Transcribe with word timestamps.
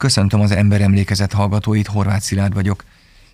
Köszöntöm 0.00 0.40
az 0.40 0.50
emberemlékezet 0.50 1.32
hallgatóit, 1.32 1.86
Horváth 1.86 2.22
Szilárd 2.22 2.54
vagyok. 2.54 2.84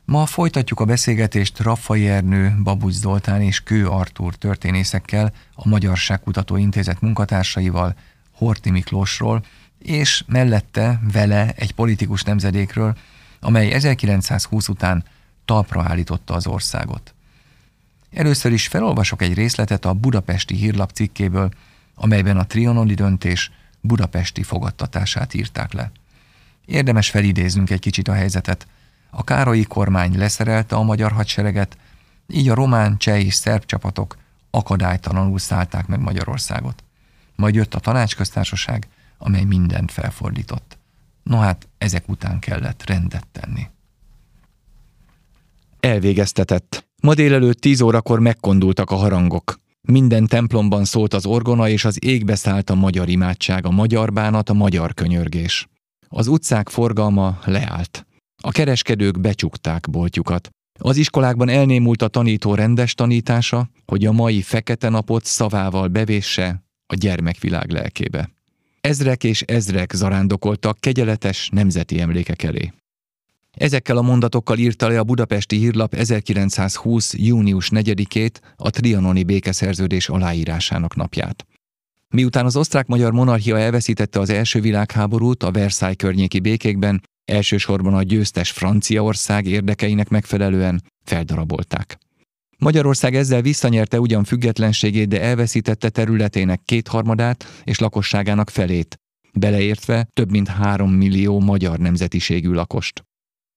Ma 0.05 0.27
folytatjuk 0.27 0.81
a 0.81 0.85
beszélgetést 0.85 1.61
Raffai 1.61 2.09
Ernő, 2.09 2.55
Babusz 2.63 2.95
Zoltán 2.95 3.43
és 3.43 3.61
Kő 3.61 3.89
Artúr 3.89 4.35
történészekkel, 4.35 5.33
a 5.55 5.69
Magyarságkutató 5.69 6.57
Intézet 6.57 7.01
munkatársaival, 7.01 7.95
Horti 8.33 8.71
Miklósról, 8.71 9.45
és 9.79 10.25
mellette 10.27 11.01
vele 11.13 11.53
egy 11.57 11.73
politikus 11.73 12.23
nemzedékről, 12.23 12.97
amely 13.41 13.73
1920 13.73 14.69
után 14.69 15.05
talpra 15.45 15.83
állította 15.83 16.35
az 16.35 16.47
országot. 16.47 17.15
Először 18.13 18.53
is 18.53 18.67
felolvasok 18.67 19.23
egy 19.23 19.35
részletet 19.35 19.85
a 19.85 19.93
Budapesti 19.93 20.55
Hírlap 20.55 20.91
cikkéből, 20.91 21.51
amelyben 21.95 22.37
a 22.37 22.47
trianoni 22.47 22.95
döntés 22.95 23.51
budapesti 23.81 24.43
fogadtatását 24.43 25.35
írták 25.35 25.73
le. 25.73 25.91
Érdemes 26.67 27.11
felidéznünk 27.11 27.71
egy 27.71 27.81
kicsit 27.81 28.09
a 28.09 28.13
helyzetet. 28.13 28.67
A 29.11 29.25
Károlyi 29.25 29.65
kormány 29.65 30.19
leszerelte 30.19 30.77
a 30.77 30.83
magyar 30.83 31.13
hadsereget, 31.13 31.77
így 32.29 32.49
a 32.49 32.55
román, 32.55 32.99
cseh 32.99 33.25
és 33.25 33.35
szerb 33.35 33.65
csapatok 33.65 34.17
akadálytalanul 34.51 35.39
szállták 35.39 35.87
meg 35.87 36.01
Magyarországot. 36.01 36.85
Majd 37.35 37.55
jött 37.55 37.75
a 37.75 37.81
tanácsköztársaság, 37.81 38.89
amely 39.19 39.45
mindent 39.45 39.93
felfordított. 39.93 40.79
No 41.23 41.39
hát, 41.39 41.69
ezek 41.79 42.09
után 42.09 42.39
kellett 42.39 42.87
rendet 42.87 43.27
tenni. 43.33 43.67
Elvégeztetett. 45.81 46.87
Ma 47.03 47.15
délelőtt 47.15 47.61
tíz 47.61 47.81
órakor 47.81 48.21
megkondultak 48.21 48.91
a 48.91 48.95
harangok. 48.95 49.61
Minden 49.81 50.27
templomban 50.27 50.85
szólt 50.85 51.15
az 51.15 51.27
orgona, 51.27 51.69
és 51.69 51.85
az 51.85 52.05
égbe 52.05 52.35
szállt 52.35 52.71
a 52.71 52.75
magyar 52.75 53.09
imádság, 53.09 53.67
a 53.67 53.71
magyar 53.71 54.13
bánat, 54.13 54.49
a 54.49 54.55
magyar 54.55 54.95
könyörgés. 54.95 55.69
Az 56.09 56.27
utcák 56.27 56.69
forgalma 56.69 57.39
leállt. 57.45 58.07
A 58.43 58.51
kereskedők 58.51 59.21
becsukták 59.21 59.91
boltjukat. 59.91 60.51
Az 60.79 60.97
iskolákban 60.97 61.49
elnémult 61.49 62.03
a 62.03 62.09
tanító 62.09 62.55
rendes 62.55 62.95
tanítása, 62.95 63.69
hogy 63.87 64.05
a 64.05 64.13
mai 64.13 64.43
fekete 64.43 64.89
napot 64.89 65.25
szavával 65.25 65.89
bevésse 65.89 66.63
a 66.87 66.95
gyermekvilág 66.95 67.71
lelkébe. 67.71 68.31
Ezrek 68.81 69.25
és 69.25 69.43
ezrek 69.43 69.93
zarándokoltak 69.93 70.81
kegyeletes 70.81 71.49
nemzeti 71.53 72.01
emlékek 72.01 72.43
elé. 72.43 72.73
Ezekkel 73.51 73.97
a 73.97 74.03
mondatokkal 74.03 74.59
írta 74.59 74.89
le 74.89 74.99
a 74.99 75.05
budapesti 75.05 75.57
hírlap 75.57 75.95
1920. 75.95 77.15
június 77.15 77.69
4-ét 77.75 78.35
a 78.57 78.71
trianoni 78.71 79.23
békeszerződés 79.23 80.09
aláírásának 80.09 80.95
napját. 80.95 81.47
Miután 82.15 82.45
az 82.45 82.57
osztrák-magyar 82.57 83.13
monarchia 83.13 83.59
elveszítette 83.59 84.21
az 84.21 84.31
első 84.31 84.61
világháborút 84.61 85.43
a 85.43 85.51
Versailles 85.51 85.97
környéki 85.97 86.41
békékben, 86.41 87.03
elsősorban 87.25 87.95
a 87.95 88.03
győztes 88.03 88.51
Franciaország 88.51 89.47
érdekeinek 89.47 90.09
megfelelően 90.09 90.83
feldarabolták. 91.05 91.99
Magyarország 92.59 93.15
ezzel 93.15 93.43
visszanyerte 93.43 94.01
ugyan 94.01 94.25
függetlenségét, 94.25 95.09
de 95.09 95.21
elveszítette 95.21 95.89
területének 95.89 96.61
kétharmadát 96.65 97.45
és 97.65 97.79
lakosságának 97.79 98.51
felét, 98.51 98.97
beleértve 99.33 100.09
több 100.13 100.31
mint 100.31 100.49
három 100.49 100.91
millió 100.91 101.41
magyar 101.41 101.79
nemzetiségű 101.79 102.51
lakost. 102.51 103.05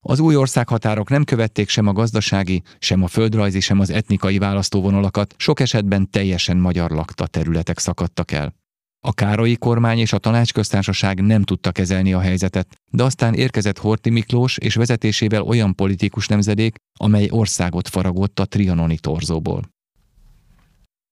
Az 0.01 0.19
új 0.19 0.35
országhatárok 0.35 1.09
nem 1.09 1.23
követték 1.23 1.69
sem 1.69 1.87
a 1.87 1.93
gazdasági, 1.93 2.63
sem 2.79 3.03
a 3.03 3.07
földrajzi, 3.07 3.59
sem 3.59 3.79
az 3.79 3.89
etnikai 3.89 4.37
választóvonalakat, 4.37 5.33
sok 5.37 5.59
esetben 5.59 6.09
teljesen 6.09 6.57
magyar 6.57 6.91
lakta 6.91 7.27
területek 7.27 7.79
szakadtak 7.79 8.31
el. 8.31 8.53
A 9.05 9.13
Károlyi 9.13 9.55
kormány 9.55 9.97
és 9.97 10.13
a 10.13 10.17
tanácsköztársaság 10.17 11.21
nem 11.21 11.43
tudta 11.43 11.71
kezelni 11.71 12.13
a 12.13 12.19
helyzetet, 12.19 12.67
de 12.91 13.03
aztán 13.03 13.33
érkezett 13.33 13.77
Horti 13.77 14.09
Miklós 14.09 14.57
és 14.57 14.75
vezetésével 14.75 15.41
olyan 15.41 15.75
politikus 15.75 16.27
nemzedék, 16.27 16.75
amely 16.99 17.27
országot 17.31 17.87
faragott 17.87 18.39
a 18.39 18.45
trianoni 18.45 18.97
torzóból. 18.97 19.61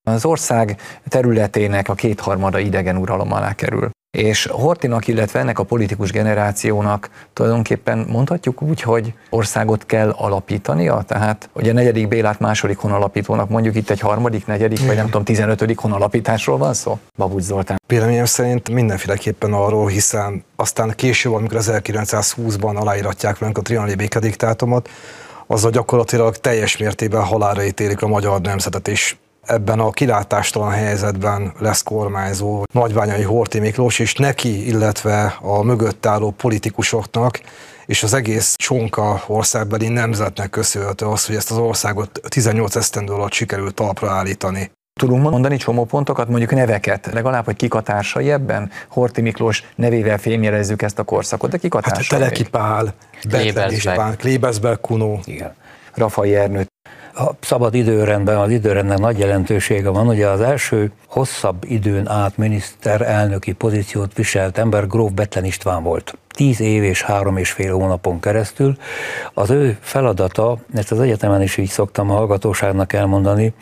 Az 0.04 0.26
ország 0.26 0.82
területének 1.08 1.90
a 1.90 1.96
kétharmada 1.96 2.60
idegen 2.60 2.98
uralom 2.98 3.32
alá 3.32 3.54
kerül. 3.54 3.90
És 4.18 4.48
Hortinak, 4.52 5.08
illetve 5.08 5.40
ennek 5.40 5.60
a 5.60 5.64
politikus 5.64 6.12
generációnak 6.12 7.10
tulajdonképpen 7.34 8.06
mondhatjuk 8.10 8.62
úgy, 8.62 8.82
hogy 8.82 9.14
országot 9.30 9.86
kell 9.86 10.10
alapítania, 10.10 11.02
tehát 11.08 11.50
a 11.54 11.72
negyedik 11.72 12.08
Bélát 12.08 12.40
második 12.40 12.78
honalapítónak 12.78 13.50
mondjuk 13.50 13.76
itt 13.76 13.90
egy 13.90 14.00
harmadik, 14.00 14.46
negyedik, 14.46 14.86
vagy 14.86 14.96
nem 14.96 15.06
tudom, 15.06 15.24
tizenötödik 15.24 15.78
honalapításról 15.78 16.58
van 16.58 16.74
szó? 16.74 17.00
Babucs 17.18 17.44
Zoltán. 17.44 17.80
Véleményem 17.88 18.26
szerint 18.26 18.70
mindenféleképpen 18.70 19.54
arról, 19.54 19.88
hiszen 19.88 20.44
aztán 20.56 20.94
később, 20.96 21.34
amikor 21.34 21.58
1920-ban 21.62 22.76
aláíratják 22.76 23.38
velünk 23.38 23.58
a 23.58 23.62
trianoni 23.62 23.96
békediktátumot, 23.96 24.90
azzal 25.48 25.72
gyakorlatilag 25.72 26.38
teljes 26.38 26.78
mértékben 26.78 27.24
halára 27.24 27.64
ítélik 27.64 28.02
a 28.02 28.08
magyar 28.08 28.42
nemzetet, 28.42 28.88
és 28.88 29.16
ebben 29.48 29.80
a 29.80 29.90
kilátástalan 29.90 30.72
helyzetben 30.72 31.54
lesz 31.60 31.84
kormányzó 31.84 32.64
Nagybányai 32.74 33.24
Horti 33.24 33.60
Miklós, 33.60 34.00
és 34.00 34.16
neki, 34.16 34.68
illetve 34.68 35.38
a 35.42 35.64
mögött 35.64 36.06
álló 36.06 36.32
politikusoknak 36.32 37.40
és 37.86 38.04
az 38.04 38.14
egész 38.14 38.56
csonka 38.56 39.24
országbeli 39.28 39.88
nemzetnek 39.88 40.50
köszönhető 40.50 41.06
az, 41.06 41.26
hogy 41.26 41.36
ezt 41.36 41.52
az 41.52 41.58
országot 41.58 42.20
18 42.28 42.76
esztendő 42.76 43.14
alatt 43.14 43.32
sikerült 43.32 43.74
talpra 43.74 44.12
állítani. 44.12 44.72
Tudunk 45.00 45.22
mondani 45.22 45.58
csomópontokat, 45.58 46.28
mondjuk 46.28 46.52
neveket, 46.52 47.10
legalább, 47.14 47.46
hogy 47.46 47.56
kik 47.56 47.74
a 47.74 47.82
társai 47.82 48.32
ebben? 48.32 48.72
Horti 48.88 49.22
Miklós 49.22 49.64
nevével 49.76 50.18
fémjelezzük 50.18 50.82
ezt 50.82 51.00
a 51.00 51.04
korszakot, 51.04 51.50
de 51.50 51.58
kik 51.58 51.74
a 51.74 51.80
társai? 51.80 52.20
Hát 52.20 52.30
Teleki 52.30 52.50
Pál, 52.50 54.16
Klébezberg 54.16 54.82
Kunó. 54.82 55.20
Igen. 55.26 55.54
Rafai 55.94 56.36
Ernő, 56.36 56.66
a 57.18 57.36
szabad 57.40 57.74
időrendben 57.74 58.38
az 58.38 58.50
időrendnek 58.50 58.98
nagy 58.98 59.20
jelentősége 59.20 59.90
van. 59.90 60.08
Ugye 60.08 60.28
az 60.28 60.42
első 60.42 60.92
hosszabb 61.08 61.64
időn 61.68 62.08
át 62.08 62.38
miniszterelnöki 62.38 63.52
pozíciót 63.52 64.14
viselt 64.14 64.58
ember 64.58 64.88
Gróf 64.88 65.12
Betlen 65.12 65.46
István 65.46 65.84
volt. 65.84 66.18
Tíz 66.30 66.62
év 66.62 66.84
és 66.84 67.02
három 67.02 67.38
és 67.38 67.52
fél 67.52 67.74
hónapon 67.74 68.20
keresztül. 68.20 68.78
Az 69.34 69.50
ő 69.50 69.78
feladata, 69.82 70.58
ezt 70.74 70.92
az 70.92 71.00
egyetemen 71.00 71.42
is 71.42 71.58
így 71.58 71.70
szoktam 71.70 72.12
a 72.12 72.14
hallgatóságnak 72.14 72.94
elmondani, 72.94 73.54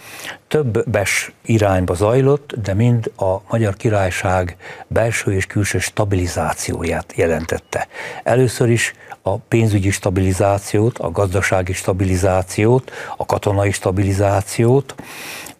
többes 0.47 1.33
irányba 1.45 1.93
zajlott, 1.93 2.53
de 2.63 2.73
mind 2.73 3.11
a 3.17 3.35
Magyar 3.49 3.75
Királyság 3.75 4.57
belső 4.87 5.33
és 5.33 5.45
külső 5.45 5.79
stabilizációját 5.79 7.13
jelentette. 7.15 7.87
Először 8.23 8.69
is 8.69 8.93
a 9.27 9.37
pénzügyi 9.37 9.89
stabilizációt, 9.89 10.97
a 10.97 11.11
gazdasági 11.11 11.73
stabilizációt, 11.73 12.91
a 13.17 13.25
katonai 13.25 13.71
stabilizációt, 13.71 14.95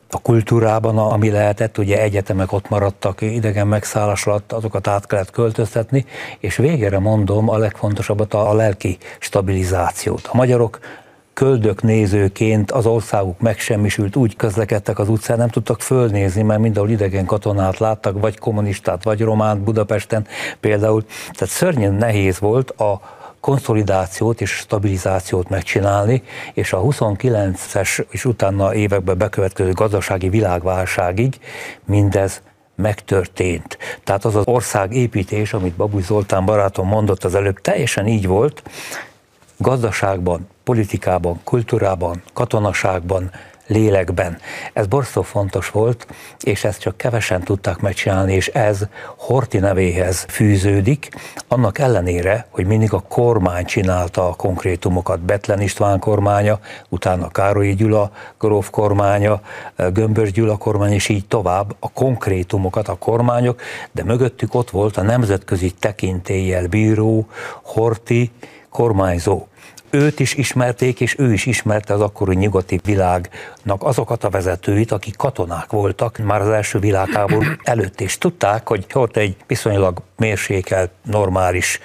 a 0.10 0.22
kultúrában, 0.22 0.98
ami 0.98 1.30
lehetett, 1.30 1.78
ugye 1.78 2.02
egyetemek 2.02 2.52
ott 2.52 2.70
maradtak 2.70 3.22
idegen 3.22 3.68
megszállás 3.68 4.26
alatt, 4.26 4.52
azokat 4.52 4.88
át 4.88 5.08
kellett 5.08 5.32
költöztetni, 5.32 6.06
és 6.40 6.56
végére 6.56 7.00
mondom 7.00 7.50
a 7.50 7.58
legfontosabbat 7.58 8.34
a, 8.34 8.54
lelki 8.54 8.98
stabilizációt. 9.20 10.30
A 10.32 10.36
magyarok 10.36 10.80
köldök 11.34 11.82
nézőként 11.82 12.72
az 12.72 12.86
országuk 12.86 13.40
megsemmisült, 13.40 14.16
úgy 14.16 14.36
közlekedtek 14.36 15.00
az 15.00 15.10
utcán, 15.10 15.38
nem 15.38 15.50
tudtak 15.50 15.82
fölnézni, 15.82 16.42
mert 16.42 16.60
mindenhol 16.60 16.92
idegen 16.92 17.26
katonát 17.26 17.78
láttak, 17.78 18.20
vagy 18.20 18.40
kommunistát, 18.40 19.04
vagy 19.04 19.22
románt 19.22 19.62
Budapesten 19.62 20.28
például. 20.60 21.04
Tehát 21.34 21.54
szörnyen 21.54 21.94
nehéz 21.94 22.40
volt 22.40 22.70
a 22.70 23.02
konszolidációt 23.46 24.42
és 24.42 24.50
stabilizációt 24.50 25.50
megcsinálni, 25.50 26.24
és 26.54 26.74
a 26.74 26.82
29-es 26.82 28.06
és 28.10 28.26
utána 28.26 28.74
években 28.74 29.18
bekövetkező 29.18 29.72
gazdasági 29.72 30.30
világválságig 30.30 31.40
mindez 31.84 32.42
megtörtént. 32.76 33.78
Tehát 34.04 34.26
az 34.26 34.36
az 34.36 34.48
országépítés, 34.48 35.54
amit 35.54 35.76
Babuj 35.76 36.02
Zoltán 36.02 36.46
barátom 36.46 36.88
mondott 36.88 37.24
az 37.24 37.36
előbb, 37.36 37.62
teljesen 37.62 38.08
így 38.08 38.28
volt, 38.28 38.64
gazdaságban, 39.58 40.48
politikában, 40.64 41.40
kultúrában, 41.44 42.22
katonaságban, 42.34 43.32
lélekben. 43.68 44.38
Ez 44.74 44.88
borzasztó 44.88 45.22
fontos 45.22 45.70
volt, 45.70 46.08
és 46.40 46.64
ezt 46.64 46.80
csak 46.80 46.98
kevesen 46.98 47.44
tudták 47.44 47.80
megcsinálni, 47.80 48.34
és 48.34 48.48
ez 48.48 48.88
Horti 49.18 49.58
nevéhez 49.58 50.26
fűződik, 50.30 51.10
annak 51.48 51.80
ellenére, 51.80 52.48
hogy 52.50 52.66
mindig 52.66 52.94
a 52.94 53.00
kormány 53.00 53.66
csinálta 53.66 54.28
a 54.28 54.34
konkrétumokat, 54.34 55.20
Betlen 55.20 55.62
István 55.62 56.00
kormánya, 56.00 56.60
utána 56.90 57.30
Károlyi 57.30 57.76
Gyula 57.76 58.12
gróf 58.40 58.70
kormánya, 58.70 59.42
Gömbös 59.76 60.32
Gyula 60.32 60.58
kormány, 60.58 60.92
és 60.92 61.10
így 61.10 61.28
tovább 61.28 61.76
a 61.80 61.92
konkrétumokat 61.92 62.88
a 62.88 62.96
kormányok, 62.96 63.62
de 63.92 64.04
mögöttük 64.04 64.54
ott 64.54 64.70
volt 64.70 64.98
a 64.98 65.02
nemzetközi 65.02 65.72
tekintéllyel 65.72 66.68
bíró, 66.68 67.28
Horti 67.64 68.32
kormányzó 68.70 69.48
őt 69.96 70.20
is 70.20 70.34
ismerték, 70.34 71.02
és 71.02 71.16
ő 71.18 71.34
is 71.34 71.46
ismerte 71.46 71.94
az 71.94 72.02
akkori 72.02 72.36
nyugati 72.36 72.80
világnak 72.84 73.84
azokat 73.84 74.24
a 74.24 74.30
vezetőit, 74.30 74.92
akik 74.92 75.16
katonák 75.16 75.72
voltak 75.72 76.18
már 76.18 76.42
az 76.42 76.50
első 76.50 76.80
világháború 76.80 77.46
előtt, 77.64 78.02
és 78.02 78.18
tudták, 78.18 78.68
hogy 78.68 78.86
ott 78.94 79.18
egy 79.18 79.36
viszonylag 79.48 80.02
mérsékelt, 80.18 80.92
normális 81.04 81.80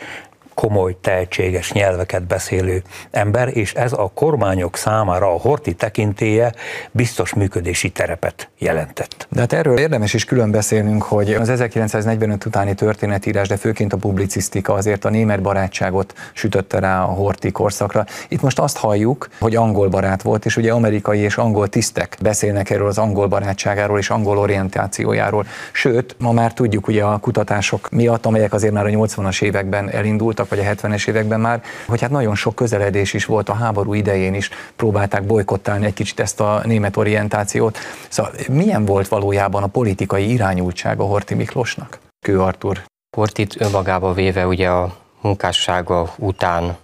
komoly, 0.60 0.96
tehetséges 1.00 1.72
nyelveket 1.72 2.22
beszélő 2.22 2.82
ember, 3.10 3.56
és 3.56 3.74
ez 3.74 3.92
a 3.92 4.10
kormányok 4.14 4.76
számára 4.76 5.26
a 5.26 5.38
Horti 5.38 5.74
tekintéje 5.74 6.52
biztos 6.90 7.34
működési 7.34 7.90
terepet 7.90 8.48
jelentett. 8.58 9.26
De 9.30 9.40
hát 9.40 9.52
erről 9.52 9.78
érdemes 9.78 10.14
is 10.14 10.24
külön 10.24 10.50
beszélnünk, 10.50 11.02
hogy 11.02 11.34
az 11.34 11.48
1945 11.48 12.44
utáni 12.44 12.74
történetírás, 12.74 13.48
de 13.48 13.56
főként 13.56 13.92
a 13.92 13.96
publicisztika 13.96 14.72
azért 14.72 15.04
a 15.04 15.10
német 15.10 15.42
barátságot 15.42 16.14
sütötte 16.32 16.78
rá 16.78 17.02
a 17.02 17.06
Horti 17.06 17.50
korszakra. 17.50 18.04
Itt 18.28 18.42
most 18.42 18.58
azt 18.58 18.76
halljuk, 18.76 19.28
hogy 19.38 19.56
angol 19.56 19.88
barát 19.88 20.22
volt, 20.22 20.44
és 20.44 20.56
ugye 20.56 20.72
amerikai 20.72 21.18
és 21.18 21.36
angol 21.36 21.68
tisztek 21.68 22.16
beszélnek 22.22 22.70
erről 22.70 22.88
az 22.88 22.98
angol 22.98 23.26
barátságáról 23.26 23.98
és 23.98 24.10
angol 24.10 24.38
orientációjáról. 24.38 25.46
Sőt, 25.72 26.16
ma 26.18 26.32
már 26.32 26.52
tudjuk 26.52 26.86
ugye 26.86 27.04
a 27.04 27.18
kutatások 27.18 27.90
miatt, 27.90 28.26
amelyek 28.26 28.52
azért 28.52 28.72
már 28.72 28.86
a 28.86 28.88
80-as 28.88 29.42
években 29.42 29.90
elindultak, 29.90 30.48
vagy 30.50 30.58
a 30.58 30.62
70-es 30.62 31.08
években 31.08 31.40
már, 31.40 31.62
hogy 31.86 32.00
hát 32.00 32.10
nagyon 32.10 32.34
sok 32.34 32.54
közeledés 32.54 33.14
is 33.14 33.24
volt 33.24 33.48
a 33.48 33.54
háború 33.54 33.94
idején 33.94 34.34
is, 34.34 34.50
próbálták 34.76 35.24
bolykottálni 35.24 35.86
egy 35.86 35.94
kicsit 35.94 36.20
ezt 36.20 36.40
a 36.40 36.60
német 36.64 36.96
orientációt. 36.96 37.78
Szóval 38.08 38.32
milyen 38.48 38.84
volt 38.84 39.08
valójában 39.08 39.62
a 39.62 39.66
politikai 39.66 40.32
irányultsága 40.32 41.04
Horti 41.04 41.34
Miklósnak? 41.34 41.98
Kő 42.26 42.40
Artur. 42.40 42.82
Hortit 43.16 43.60
önmagába 43.60 44.12
véve 44.12 44.46
ugye 44.46 44.68
a 44.68 44.96
munkássága 45.20 46.14
után 46.16 46.76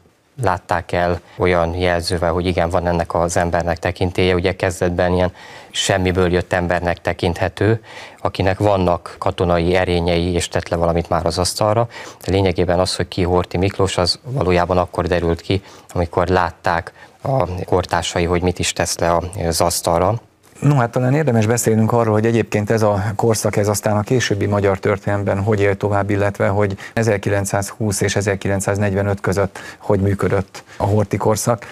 látták 0.42 0.92
el 0.92 1.20
olyan 1.36 1.74
jelzővel, 1.74 2.32
hogy 2.32 2.46
igen, 2.46 2.70
van 2.70 2.86
ennek 2.86 3.14
az 3.14 3.36
embernek 3.36 3.78
tekintélye. 3.78 4.34
Ugye 4.34 4.56
kezdetben 4.56 5.12
ilyen 5.12 5.32
semmiből 5.70 6.32
jött 6.32 6.52
embernek 6.52 7.00
tekinthető, 7.00 7.82
akinek 8.20 8.58
vannak 8.58 9.14
katonai 9.18 9.74
erényei, 9.74 10.32
és 10.32 10.48
tett 10.48 10.68
le 10.68 10.76
valamit 10.76 11.08
már 11.08 11.26
az 11.26 11.38
asztalra. 11.38 11.88
De 12.24 12.32
lényegében 12.32 12.78
az, 12.78 12.96
hogy 12.96 13.08
ki 13.08 13.22
Horti 13.22 13.56
Miklós, 13.56 13.96
az 13.96 14.18
valójában 14.22 14.78
akkor 14.78 15.06
derült 15.06 15.40
ki, 15.40 15.62
amikor 15.92 16.26
látták 16.26 16.92
a 17.22 17.64
kortársai, 17.64 18.24
hogy 18.24 18.42
mit 18.42 18.58
is 18.58 18.72
tesz 18.72 18.98
le 18.98 19.20
az 19.46 19.60
asztalra. 19.60 20.20
No, 20.60 20.74
hát 20.74 20.90
talán 20.90 21.14
érdemes 21.14 21.46
beszélnünk 21.46 21.92
arról, 21.92 22.12
hogy 22.12 22.26
egyébként 22.26 22.70
ez 22.70 22.82
a 22.82 23.12
korszak, 23.16 23.56
ez 23.56 23.68
aztán 23.68 23.96
a 23.96 24.02
későbbi 24.02 24.46
magyar 24.46 24.78
történelemben 24.78 25.42
hogy 25.42 25.60
él 25.60 25.76
tovább, 25.76 26.10
illetve 26.10 26.48
hogy 26.48 26.76
1920 26.92 28.00
és 28.00 28.16
1945 28.16 29.20
között 29.20 29.58
hogy 29.78 30.00
működött 30.00 30.64
a 30.76 30.84
Horti 30.84 31.16
korszak. 31.16 31.66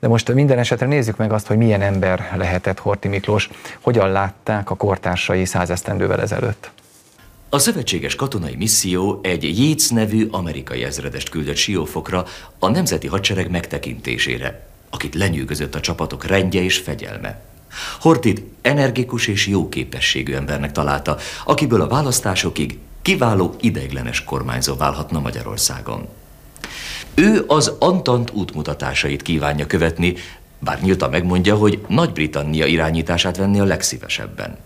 De 0.00 0.08
most 0.08 0.34
minden 0.34 0.58
esetre 0.58 0.86
nézzük 0.86 1.16
meg 1.16 1.32
azt, 1.32 1.46
hogy 1.46 1.56
milyen 1.56 1.82
ember 1.82 2.32
lehetett 2.36 2.78
Horti 2.78 3.08
Miklós, 3.08 3.50
hogyan 3.80 4.10
látták 4.10 4.70
a 4.70 4.74
kortársai 4.74 5.44
százesztendővel 5.44 6.20
ezelőtt. 6.20 6.70
A 7.48 7.58
szövetséges 7.58 8.14
katonai 8.14 8.56
misszió 8.56 9.20
egy 9.22 9.58
Yates 9.58 9.88
nevű 9.88 10.28
amerikai 10.30 10.84
ezredest 10.84 11.28
küldött 11.28 11.56
siófokra 11.56 12.24
a 12.58 12.68
nemzeti 12.68 13.06
hadsereg 13.06 13.50
megtekintésére, 13.50 14.66
akit 14.90 15.14
lenyűgözött 15.14 15.74
a 15.74 15.80
csapatok 15.80 16.24
rendje 16.24 16.62
és 16.62 16.78
fegyelme. 16.78 17.40
Hortit 18.00 18.42
energikus 18.62 19.26
és 19.26 19.46
jó 19.46 19.68
képességű 19.68 20.34
embernek 20.34 20.72
találta, 20.72 21.16
akiből 21.44 21.80
a 21.80 21.88
választásokig 21.88 22.78
kiváló 23.02 23.54
ideiglenes 23.60 24.24
kormányzó 24.24 24.74
válhatna 24.74 25.20
Magyarországon. 25.20 26.08
Ő 27.14 27.44
az 27.46 27.72
Antant 27.78 28.30
útmutatásait 28.30 29.22
kívánja 29.22 29.66
követni, 29.66 30.14
bár 30.58 30.80
nyíltan 30.80 31.10
megmondja, 31.10 31.56
hogy 31.56 31.80
Nagy-Britannia 31.88 32.66
irányítását 32.66 33.36
venni 33.36 33.60
a 33.60 33.64
legszívesebben. 33.64 34.58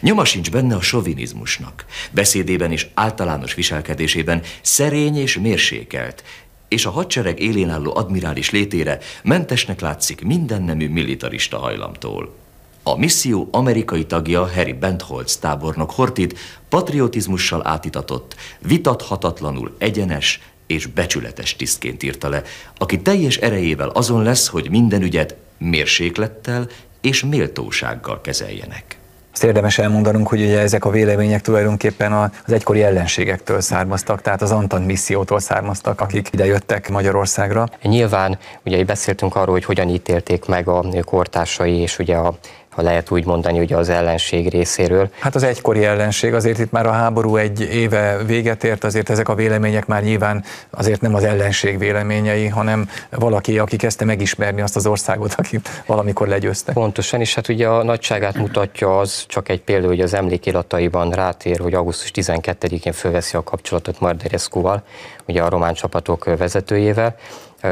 Nyoma 0.00 0.24
sincs 0.24 0.50
benne 0.50 0.74
a 0.74 0.80
sovinizmusnak. 0.80 1.84
Beszédében 2.10 2.72
és 2.72 2.86
általános 2.94 3.54
viselkedésében 3.54 4.42
szerény 4.62 5.16
és 5.16 5.38
mérsékelt, 5.38 6.22
és 6.68 6.86
a 6.86 6.90
hadsereg 6.90 7.40
élén 7.40 7.70
álló 7.70 7.96
admirális 7.96 8.50
létére 8.50 8.98
mentesnek 9.22 9.80
látszik 9.80 10.24
minden 10.24 10.62
nemű 10.62 10.88
militarista 10.88 11.58
hajlamtól. 11.58 12.34
A 12.82 12.96
misszió 12.96 13.48
amerikai 13.50 14.06
tagja 14.06 14.48
Harry 14.48 14.72
Bentholz 14.72 15.36
tábornok 15.36 15.90
Hortit 15.90 16.38
patriotizmussal 16.68 17.66
átitatott, 17.66 18.34
vitathatatlanul 18.58 19.74
egyenes 19.78 20.40
és 20.66 20.86
becsületes 20.86 21.56
tisztként 21.56 22.02
írta 22.02 22.28
le, 22.28 22.42
aki 22.78 23.02
teljes 23.02 23.36
erejével 23.36 23.88
azon 23.88 24.22
lesz, 24.22 24.48
hogy 24.48 24.70
minden 24.70 25.02
ügyet 25.02 25.36
mérséklettel 25.58 26.68
és 27.00 27.24
méltósággal 27.24 28.20
kezeljenek. 28.20 28.98
Azt 29.36 29.44
érdemes 29.44 29.78
elmondanunk, 29.78 30.28
hogy 30.28 30.40
ugye 30.40 30.58
ezek 30.60 30.84
a 30.84 30.90
vélemények 30.90 31.40
tulajdonképpen 31.40 32.12
az 32.12 32.52
egykori 32.52 32.82
ellenségektől 32.82 33.60
származtak, 33.60 34.22
tehát 34.22 34.42
az 34.42 34.50
Antan 34.50 34.82
missziótól 34.82 35.40
származtak, 35.40 36.00
akik 36.00 36.28
ide 36.32 36.44
jöttek 36.44 36.88
Magyarországra. 36.88 37.68
Nyilván 37.82 38.38
ugye 38.64 38.84
beszéltünk 38.84 39.36
arról, 39.36 39.52
hogy 39.54 39.64
hogyan 39.64 39.88
ítélték 39.88 40.44
meg 40.44 40.68
a 40.68 40.84
kortársai 41.04 41.76
és 41.76 41.98
ugye 41.98 42.16
a 42.16 42.38
ha 42.76 42.82
lehet 42.82 43.10
úgy 43.10 43.24
mondani, 43.24 43.58
ugye 43.58 43.76
az 43.76 43.88
ellenség 43.88 44.48
részéről. 44.48 45.08
Hát 45.18 45.34
az 45.34 45.42
egykori 45.42 45.84
ellenség, 45.84 46.34
azért 46.34 46.58
itt 46.58 46.70
már 46.70 46.86
a 46.86 46.90
háború 46.90 47.36
egy 47.36 47.60
éve 47.60 48.16
véget 48.26 48.64
ért, 48.64 48.84
azért 48.84 49.10
ezek 49.10 49.28
a 49.28 49.34
vélemények 49.34 49.86
már 49.86 50.02
nyilván 50.02 50.44
azért 50.70 51.00
nem 51.00 51.14
az 51.14 51.24
ellenség 51.24 51.78
véleményei, 51.78 52.46
hanem 52.46 52.88
valaki, 53.10 53.58
aki 53.58 53.76
kezdte 53.76 54.04
megismerni 54.04 54.60
azt 54.60 54.76
az 54.76 54.86
országot, 54.86 55.34
akit 55.36 55.82
valamikor 55.86 56.28
legyőztek. 56.28 56.74
Pontosan, 56.74 57.20
és 57.20 57.34
hát 57.34 57.48
ugye 57.48 57.68
a 57.68 57.82
nagyságát 57.82 58.36
mutatja 58.36 58.98
az, 58.98 59.24
csak 59.26 59.48
egy 59.48 59.62
példa, 59.62 59.86
hogy 59.86 60.00
az 60.00 60.14
emlékirataiban 60.14 61.10
rátér, 61.10 61.58
hogy 61.60 61.74
augusztus 61.74 62.10
12-én 62.14 62.92
fölveszi 62.92 63.36
a 63.36 63.42
kapcsolatot 63.42 64.00
Mardereszkóval, 64.00 64.82
ugye 65.26 65.42
a 65.42 65.48
román 65.48 65.74
csapatok 65.74 66.24
vezetőjével, 66.24 67.16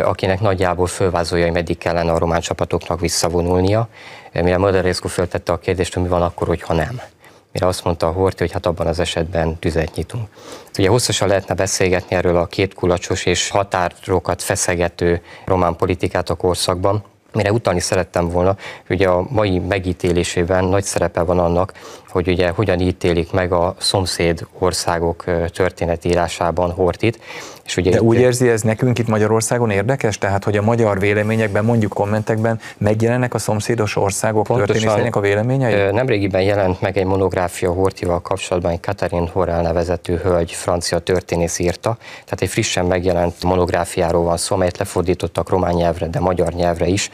akinek 0.02 0.40
nagyjából 0.40 0.86
fölvázolja, 0.86 1.44
hogy 1.44 1.54
meddig 1.54 1.78
kellene 1.78 2.12
a 2.12 2.18
román 2.18 2.40
csapatoknak 2.40 3.00
visszavonulnia, 3.00 3.88
mire 4.32 4.58
Moderescu 4.58 5.08
föltette 5.08 5.52
a 5.52 5.58
kérdést, 5.58 5.94
hogy 5.94 6.02
mi 6.02 6.08
van 6.08 6.22
akkor, 6.22 6.46
hogyha 6.46 6.74
nem. 6.74 7.00
Mire 7.52 7.66
azt 7.66 7.84
mondta 7.84 8.06
a 8.06 8.12
Horti, 8.12 8.42
hogy 8.42 8.52
hát 8.52 8.66
abban 8.66 8.86
az 8.86 8.98
esetben 8.98 9.58
tüzet 9.58 9.94
nyitunk. 9.94 10.28
Ugye 10.78 10.88
hosszasan 10.88 11.28
lehetne 11.28 11.54
beszélgetni 11.54 12.16
erről 12.16 12.36
a 12.36 12.46
két 12.46 12.74
kulacsos 12.74 13.26
és 13.26 13.48
határokat 13.50 14.42
feszegető 14.42 15.22
román 15.44 15.76
politikát 15.76 16.30
a 16.30 16.34
korszakban, 16.34 17.04
Mire 17.34 17.52
utalni 17.52 17.80
szerettem 17.80 18.28
volna, 18.28 18.56
hogy 18.86 19.02
a 19.02 19.26
mai 19.30 19.58
megítélésében 19.58 20.64
nagy 20.64 20.84
szerepe 20.84 21.22
van 21.22 21.38
annak, 21.38 21.72
hogy 22.08 22.28
ugye 22.28 22.48
hogyan 22.48 22.80
ítélik 22.80 23.32
meg 23.32 23.52
a 23.52 23.74
szomszéd 23.78 24.46
országok 24.58 25.24
történetírásában 25.52 26.70
Hortit. 26.70 27.20
És 27.64 27.76
ugye 27.76 27.90
De 27.90 28.02
úgy 28.02 28.18
érzi 28.18 28.48
ez 28.48 28.62
nekünk 28.62 28.98
itt 28.98 29.08
Magyarországon 29.08 29.70
érdekes? 29.70 30.18
Tehát, 30.18 30.44
hogy 30.44 30.56
a 30.56 30.62
magyar 30.62 30.98
véleményekben, 30.98 31.64
mondjuk 31.64 31.92
kommentekben 31.92 32.60
megjelennek 32.78 33.34
a 33.34 33.38
szomszédos 33.38 33.96
országok 33.96 34.46
történészeinek 34.46 35.16
a 35.16 35.20
véleményei? 35.20 35.90
Nemrégiben 35.92 36.42
jelent 36.42 36.80
meg 36.80 36.98
egy 36.98 37.04
monográfia 37.04 37.72
Hortival 37.72 38.20
kapcsolatban, 38.20 38.72
egy 38.72 38.80
Katarin 38.80 39.28
Horrell 39.32 39.62
nevezetű 39.62 40.16
hölgy, 40.16 40.52
francia 40.52 40.98
történész 40.98 41.58
írta. 41.58 41.96
Tehát 42.00 42.42
egy 42.42 42.48
frissen 42.48 42.84
megjelent 42.86 43.42
monográfiáról 43.42 44.24
van 44.24 44.36
szó, 44.36 44.54
amelyet 44.54 44.78
lefordítottak 44.78 45.48
román 45.48 45.74
nyelvre, 45.74 46.06
de 46.06 46.20
magyar 46.20 46.52
nyelvre 46.52 46.86
is 46.86 47.10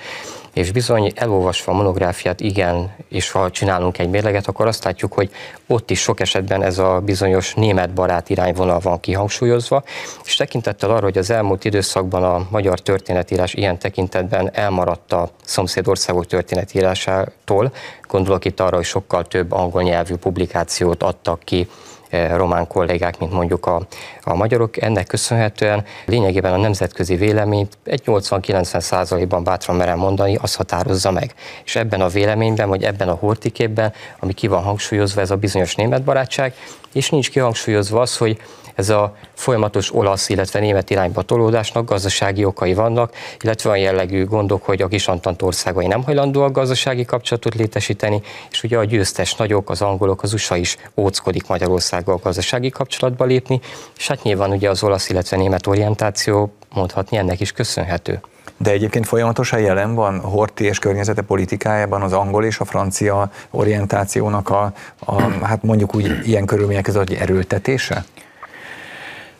és 0.52 0.72
bizony 0.72 1.12
elolvasva 1.14 1.72
a 1.72 1.74
monográfiát, 1.74 2.40
igen, 2.40 2.94
és 3.08 3.30
ha 3.30 3.50
csinálunk 3.50 3.98
egy 3.98 4.10
mérleget, 4.10 4.46
akkor 4.46 4.66
azt 4.66 4.84
látjuk, 4.84 5.12
hogy 5.12 5.30
ott 5.66 5.90
is 5.90 6.00
sok 6.00 6.20
esetben 6.20 6.62
ez 6.62 6.78
a 6.78 7.00
bizonyos 7.04 7.54
német 7.54 7.90
barát 7.90 8.28
irányvonal 8.30 8.78
van 8.78 9.00
kihangsúlyozva, 9.00 9.82
és 10.24 10.36
tekintettel 10.36 10.90
arra, 10.90 11.04
hogy 11.04 11.18
az 11.18 11.30
elmúlt 11.30 11.64
időszakban 11.64 12.24
a 12.24 12.46
magyar 12.50 12.80
történetírás 12.80 13.54
ilyen 13.54 13.78
tekintetben 13.78 14.50
elmaradt 14.54 15.12
a 15.12 15.30
szomszédországok 15.44 16.26
történetírásától, 16.26 17.72
gondolok 18.08 18.44
itt 18.44 18.60
arra, 18.60 18.76
hogy 18.76 18.84
sokkal 18.84 19.24
több 19.24 19.52
angol 19.52 19.82
nyelvű 19.82 20.14
publikációt 20.14 21.02
adtak 21.02 21.40
ki 21.44 21.68
román 22.10 22.66
kollégák, 22.66 23.18
mint 23.18 23.32
mondjuk 23.32 23.66
a, 23.66 23.86
a 24.22 24.34
magyarok. 24.34 24.82
Ennek 24.82 25.06
köszönhetően 25.06 25.84
lényegében 26.06 26.52
a 26.52 26.56
nemzetközi 26.56 27.14
véleményt 27.14 27.78
egy 27.84 28.02
80-90 28.06 28.80
százalékban 28.80 29.44
bátran 29.44 29.76
merem 29.76 29.98
mondani, 29.98 30.36
az 30.40 30.54
határozza 30.54 31.10
meg. 31.10 31.34
És 31.64 31.76
ebben 31.76 32.00
a 32.00 32.08
véleményben, 32.08 32.68
vagy 32.68 32.82
ebben 32.82 33.08
a 33.08 33.14
hortiképben, 33.14 33.92
ami 34.18 34.32
ki 34.32 34.46
van 34.46 34.62
hangsúlyozva, 34.62 35.20
ez 35.20 35.30
a 35.30 35.36
bizonyos 35.36 35.74
német 35.74 36.02
barátság, 36.02 36.54
és 36.92 37.10
nincs 37.10 37.30
kihangsúlyozva 37.30 38.00
az, 38.00 38.16
hogy 38.16 38.38
ez 38.74 38.88
a 38.88 39.16
folyamatos 39.34 39.94
olasz, 39.94 40.28
illetve 40.28 40.60
német 40.60 40.90
irányba 40.90 41.22
tolódásnak 41.22 41.88
gazdasági 41.88 42.44
okai 42.44 42.74
vannak, 42.74 43.14
illetve 43.40 43.70
olyan 43.70 43.82
jellegű 43.82 44.24
gondok, 44.24 44.64
hogy 44.64 44.82
a 44.82 44.88
kisantant 44.88 45.42
országai 45.42 45.86
nem 45.86 46.02
hajlandóak 46.02 46.52
gazdasági 46.52 47.04
kapcsolatot 47.04 47.54
létesíteni, 47.54 48.20
és 48.50 48.62
ugye 48.62 48.78
a 48.78 48.84
győztes 48.84 49.34
nagyok, 49.34 49.70
az 49.70 49.82
angolok, 49.82 50.22
az 50.22 50.32
USA 50.32 50.56
is 50.56 50.76
óckodik 50.96 51.46
Magyarországgal 51.46 52.20
gazdasági 52.22 52.70
kapcsolatba 52.70 53.24
lépni, 53.24 53.60
és 53.96 54.06
hát 54.08 54.22
nyilván 54.22 54.50
ugye 54.50 54.70
az 54.70 54.82
olasz, 54.82 55.08
illetve 55.08 55.36
német 55.36 55.66
orientáció 55.66 56.52
mondhatni 56.74 57.16
ennek 57.16 57.40
is 57.40 57.52
köszönhető. 57.52 58.20
De 58.62 58.70
egyébként 58.70 59.06
folyamatosan 59.06 59.60
jelen 59.60 59.94
van 59.94 60.20
Horti 60.20 60.64
és 60.64 60.78
környezete 60.78 61.22
politikájában 61.22 62.02
az 62.02 62.12
angol 62.12 62.44
és 62.44 62.58
a 62.58 62.64
francia 62.64 63.30
orientációnak 63.50 64.48
a, 64.50 64.72
a 64.98 65.22
hát 65.22 65.62
mondjuk 65.62 65.94
úgy 65.94 66.28
ilyen 66.28 66.46
körülmények 66.46 66.82
között, 66.82 67.08
hogy 67.08 67.16
erőltetése? 67.16 68.04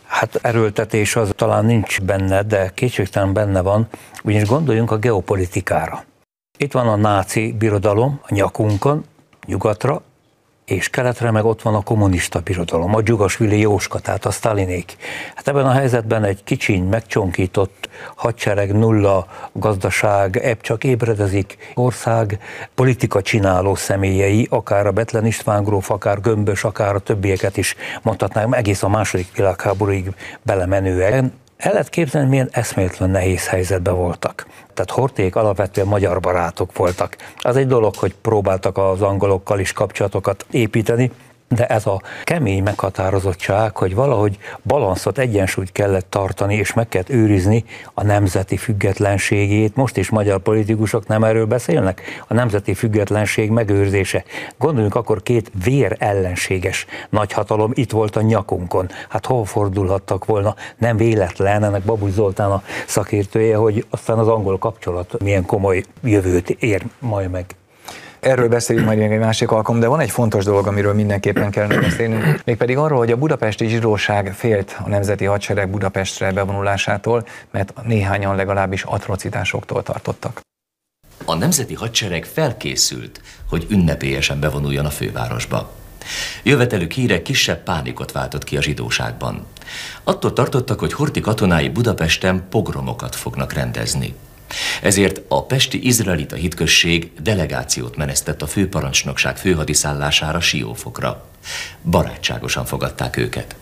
Hát 0.06 0.38
erőltetés 0.42 1.16
az 1.16 1.30
talán 1.36 1.64
nincs 1.64 2.00
benne, 2.00 2.42
de 2.42 2.70
kétségtelen 2.74 3.32
benne 3.32 3.60
van, 3.60 3.88
ugyanis 4.24 4.48
gondoljunk 4.48 4.90
a 4.90 4.98
geopolitikára. 4.98 6.04
Itt 6.58 6.72
van 6.72 6.88
a 6.88 6.96
náci 6.96 7.52
birodalom 7.58 8.20
a 8.22 8.34
nyakunkon, 8.34 9.04
nyugatra, 9.46 10.02
és 10.70 10.88
keletre 10.88 11.30
meg 11.30 11.44
ott 11.44 11.62
van 11.62 11.74
a 11.74 11.82
kommunista 11.82 12.40
birodalom, 12.40 12.94
a 12.94 13.00
Dzsugasvili 13.00 13.58
Jóska, 13.58 13.98
tehát 13.98 14.24
a 14.24 14.30
Stalinék. 14.30 14.96
Hát 15.34 15.48
ebben 15.48 15.66
a 15.66 15.72
helyzetben 15.72 16.24
egy 16.24 16.44
kicsiny, 16.44 16.82
megcsonkított 16.82 17.88
hadsereg, 18.14 18.72
nulla 18.72 19.26
gazdaság, 19.52 20.36
ebb 20.36 20.60
csak 20.60 20.84
ébredezik 20.84 21.56
ország 21.74 22.38
politika 22.74 23.22
csináló 23.22 23.74
személyei, 23.74 24.46
akár 24.50 24.86
a 24.86 24.92
Betlen 24.92 25.26
István 25.26 25.64
gróf, 25.64 25.90
akár 25.90 26.20
Gömbös, 26.20 26.64
akár 26.64 26.94
a 26.94 26.98
többieket 26.98 27.56
is 27.56 27.76
mondhatnánk, 28.02 28.56
egész 28.56 28.82
a 28.82 28.88
második 28.88 29.36
világháborúig 29.36 30.14
belemenően 30.42 31.32
el 31.60 31.72
lehet 31.72 31.88
képzelni, 31.88 32.28
milyen 32.28 32.48
eszméletlen 32.52 33.10
nehéz 33.10 33.46
helyzetben 33.46 33.94
voltak. 33.94 34.46
Tehát 34.74 34.90
Horték 34.90 35.36
alapvetően 35.36 35.86
magyar 35.86 36.20
barátok 36.20 36.76
voltak. 36.76 37.16
Az 37.38 37.56
egy 37.56 37.66
dolog, 37.66 37.94
hogy 37.94 38.14
próbáltak 38.14 38.78
az 38.78 39.02
angolokkal 39.02 39.58
is 39.58 39.72
kapcsolatokat 39.72 40.46
építeni, 40.50 41.10
de 41.54 41.66
ez 41.66 41.86
a 41.86 42.02
kemény 42.24 42.62
meghatározottság, 42.62 43.76
hogy 43.76 43.94
valahogy 43.94 44.38
balanszot, 44.62 45.18
egyensúlyt 45.18 45.72
kellett 45.72 46.10
tartani, 46.10 46.54
és 46.54 46.72
meg 46.72 46.88
kellett 46.88 47.10
őrizni 47.10 47.64
a 47.94 48.04
nemzeti 48.04 48.56
függetlenségét. 48.56 49.76
Most 49.76 49.96
is 49.96 50.10
magyar 50.10 50.38
politikusok 50.38 51.06
nem 51.06 51.24
erről 51.24 51.46
beszélnek, 51.46 52.02
a 52.28 52.34
nemzeti 52.34 52.74
függetlenség 52.74 53.50
megőrzése. 53.50 54.24
Gondoljunk 54.58 54.94
akkor 54.94 55.22
két 55.22 55.52
vér 55.64 55.96
ellenséges 55.98 56.86
nagyhatalom 57.08 57.70
itt 57.74 57.90
volt 57.90 58.16
a 58.16 58.22
nyakunkon. 58.22 58.88
Hát 59.08 59.26
hol 59.26 59.44
fordulhattak 59.44 60.24
volna? 60.24 60.54
Nem 60.78 60.96
véletlen, 60.96 61.64
ennek 61.64 61.82
Babusz 61.82 62.12
Zoltán 62.12 62.50
a 62.50 62.62
szakértője, 62.86 63.56
hogy 63.56 63.86
aztán 63.90 64.18
az 64.18 64.28
angol 64.28 64.58
kapcsolat 64.58 65.22
milyen 65.22 65.46
komoly 65.46 65.84
jövőt 66.02 66.50
ér 66.50 66.82
majd 66.98 67.30
meg. 67.30 67.54
Erről 68.20 68.48
beszéljünk 68.48 68.86
majd 68.88 69.00
még 69.00 69.10
egy 69.10 69.18
másik 69.18 69.50
alkalom, 69.50 69.80
de 69.80 69.86
van 69.86 70.00
egy 70.00 70.10
fontos 70.10 70.44
dolog, 70.44 70.66
amiről 70.66 70.94
mindenképpen 70.94 71.50
kellene 71.50 71.80
beszélnünk, 71.80 72.40
mégpedig 72.44 72.76
arról, 72.76 72.98
hogy 72.98 73.10
a 73.10 73.16
budapesti 73.16 73.68
zsidóság 73.68 74.32
félt 74.34 74.76
a 74.84 74.88
Nemzeti 74.88 75.24
Hadsereg 75.24 75.70
Budapestre 75.70 76.32
bevonulásától, 76.32 77.26
mert 77.50 77.72
néhányan 77.82 78.36
legalábbis 78.36 78.82
atrocitásoktól 78.82 79.82
tartottak. 79.82 80.40
A 81.24 81.34
Nemzeti 81.34 81.74
Hadsereg 81.74 82.24
felkészült, 82.24 83.20
hogy 83.48 83.66
ünnepélyesen 83.70 84.40
bevonuljon 84.40 84.84
a 84.84 84.90
fővárosba. 84.90 85.70
Jövetelük 86.42 86.92
híre 86.92 87.22
kisebb 87.22 87.62
pánikot 87.62 88.12
váltott 88.12 88.44
ki 88.44 88.56
a 88.56 88.62
zsidóságban. 88.62 89.46
Attól 90.04 90.32
tartottak, 90.32 90.78
hogy 90.78 90.92
horti 90.92 91.20
katonái 91.20 91.68
Budapesten 91.68 92.46
pogromokat 92.50 93.14
fognak 93.14 93.52
rendezni. 93.52 94.14
Ezért 94.82 95.20
a 95.28 95.44
pesti 95.44 95.86
izraelita 95.86 96.36
hitközség 96.36 97.10
delegációt 97.22 97.96
menesztett 97.96 98.42
a 98.42 98.46
főparancsnokság 98.46 99.36
főhadiszállására 99.36 100.40
Siófokra. 100.40 101.24
Barátságosan 101.82 102.64
fogadták 102.64 103.16
őket. 103.16 103.56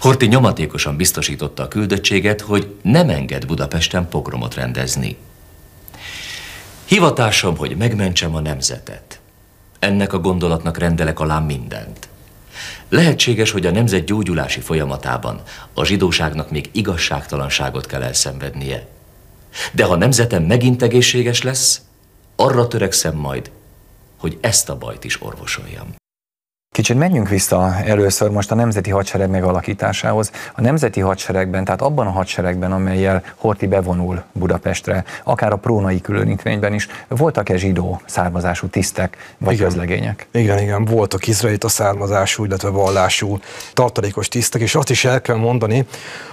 Horti 0.00 0.26
nyomatékosan 0.26 0.96
biztosította 0.96 1.62
a 1.62 1.68
küldöttséget, 1.68 2.40
hogy 2.40 2.74
nem 2.82 3.08
enged 3.08 3.46
Budapesten 3.46 4.08
pogromot 4.08 4.54
rendezni. 4.54 5.16
Hivatásom, 6.84 7.56
hogy 7.56 7.76
megmentsem 7.76 8.34
a 8.34 8.40
nemzetet. 8.40 9.20
Ennek 9.78 10.12
a 10.12 10.18
gondolatnak 10.18 10.78
rendelek 10.78 11.20
alá 11.20 11.38
mindent. 11.38 12.08
Lehetséges, 12.88 13.50
hogy 13.50 13.66
a 13.66 13.70
nemzet 13.70 14.04
gyógyulási 14.04 14.60
folyamatában 14.60 15.42
a 15.74 15.84
zsidóságnak 15.84 16.50
még 16.50 16.68
igazságtalanságot 16.72 17.86
kell 17.86 18.02
elszenvednie. 18.02 18.86
De 19.72 19.84
ha 19.84 19.96
nemzetem 19.96 20.42
megint 20.42 20.82
egészséges 20.82 21.42
lesz, 21.42 21.80
arra 22.36 22.68
törekszem 22.68 23.16
majd, 23.16 23.50
hogy 24.18 24.38
ezt 24.40 24.68
a 24.68 24.76
bajt 24.76 25.04
is 25.04 25.22
orvosoljam. 25.22 25.98
Kicsit 26.74 26.96
menjünk 26.96 27.28
vissza 27.28 27.74
először 27.84 28.30
most 28.30 28.50
a 28.50 28.54
Nemzeti 28.54 28.90
Hadsereg 28.90 29.30
megalakításához. 29.30 30.30
A 30.54 30.60
Nemzeti 30.60 31.00
Hadseregben, 31.00 31.64
tehát 31.64 31.82
abban 31.82 32.06
a 32.06 32.10
hadseregben, 32.10 32.72
amelyel 32.72 33.22
Horti 33.36 33.66
bevonul 33.66 34.22
Budapestre, 34.32 35.04
akár 35.24 35.52
a 35.52 35.56
prónai 35.56 36.00
különítvényben 36.00 36.74
is, 36.74 36.88
voltak-e 37.08 37.56
zsidó 37.56 38.00
származású 38.06 38.66
tisztek 38.66 39.34
vagy 39.38 39.54
igen. 39.54 39.66
közlegények? 39.66 40.26
Igen, 40.32 40.58
igen, 40.58 40.84
voltak 40.84 41.26
izraelita 41.26 41.68
származású, 41.68 42.44
illetve 42.44 42.68
vallású 42.68 43.38
tartalékos 43.72 44.28
tisztek, 44.28 44.60
és 44.60 44.74
azt 44.74 44.90
is 44.90 45.04
el 45.04 45.20
kell 45.20 45.36
mondani, 45.36 45.86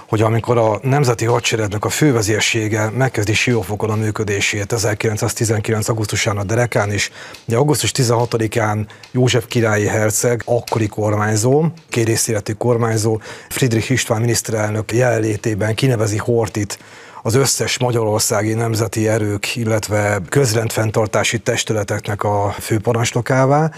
hogy 0.08 0.20
amikor 0.20 0.58
a 0.58 0.78
Nemzeti 0.82 1.24
Hadseregnek 1.24 1.84
a 1.84 1.88
fővezérsége 1.88 2.90
megkezdi 2.90 3.34
Siófokon 3.34 3.90
a 3.90 3.94
működését 3.94 4.72
1919. 4.72 5.88
augusztusán 5.88 6.36
a 6.36 6.44
Derekán, 6.44 6.90
és 6.90 7.10
ugye 7.46 7.56
augusztus 7.56 7.92
16-án 7.94 8.86
József 9.10 9.46
királyi 9.46 9.86
herceg, 9.86 10.42
akkori 10.44 10.86
kormányzó, 10.86 11.64
kérészéleti 11.88 12.54
kormányzó, 12.54 13.20
Friedrich 13.48 13.90
István 13.90 14.20
miniszterelnök 14.20 14.92
jelenlétében 14.92 15.74
kinevezi 15.74 16.16
Hortit 16.16 16.78
az 17.22 17.34
összes 17.34 17.78
magyarországi 17.78 18.54
nemzeti 18.54 19.08
erők, 19.08 19.56
illetve 19.56 20.20
közrendfenntartási 20.28 21.38
testületeknek 21.38 22.22
a 22.22 22.54
főparancsnokává, 22.58 23.70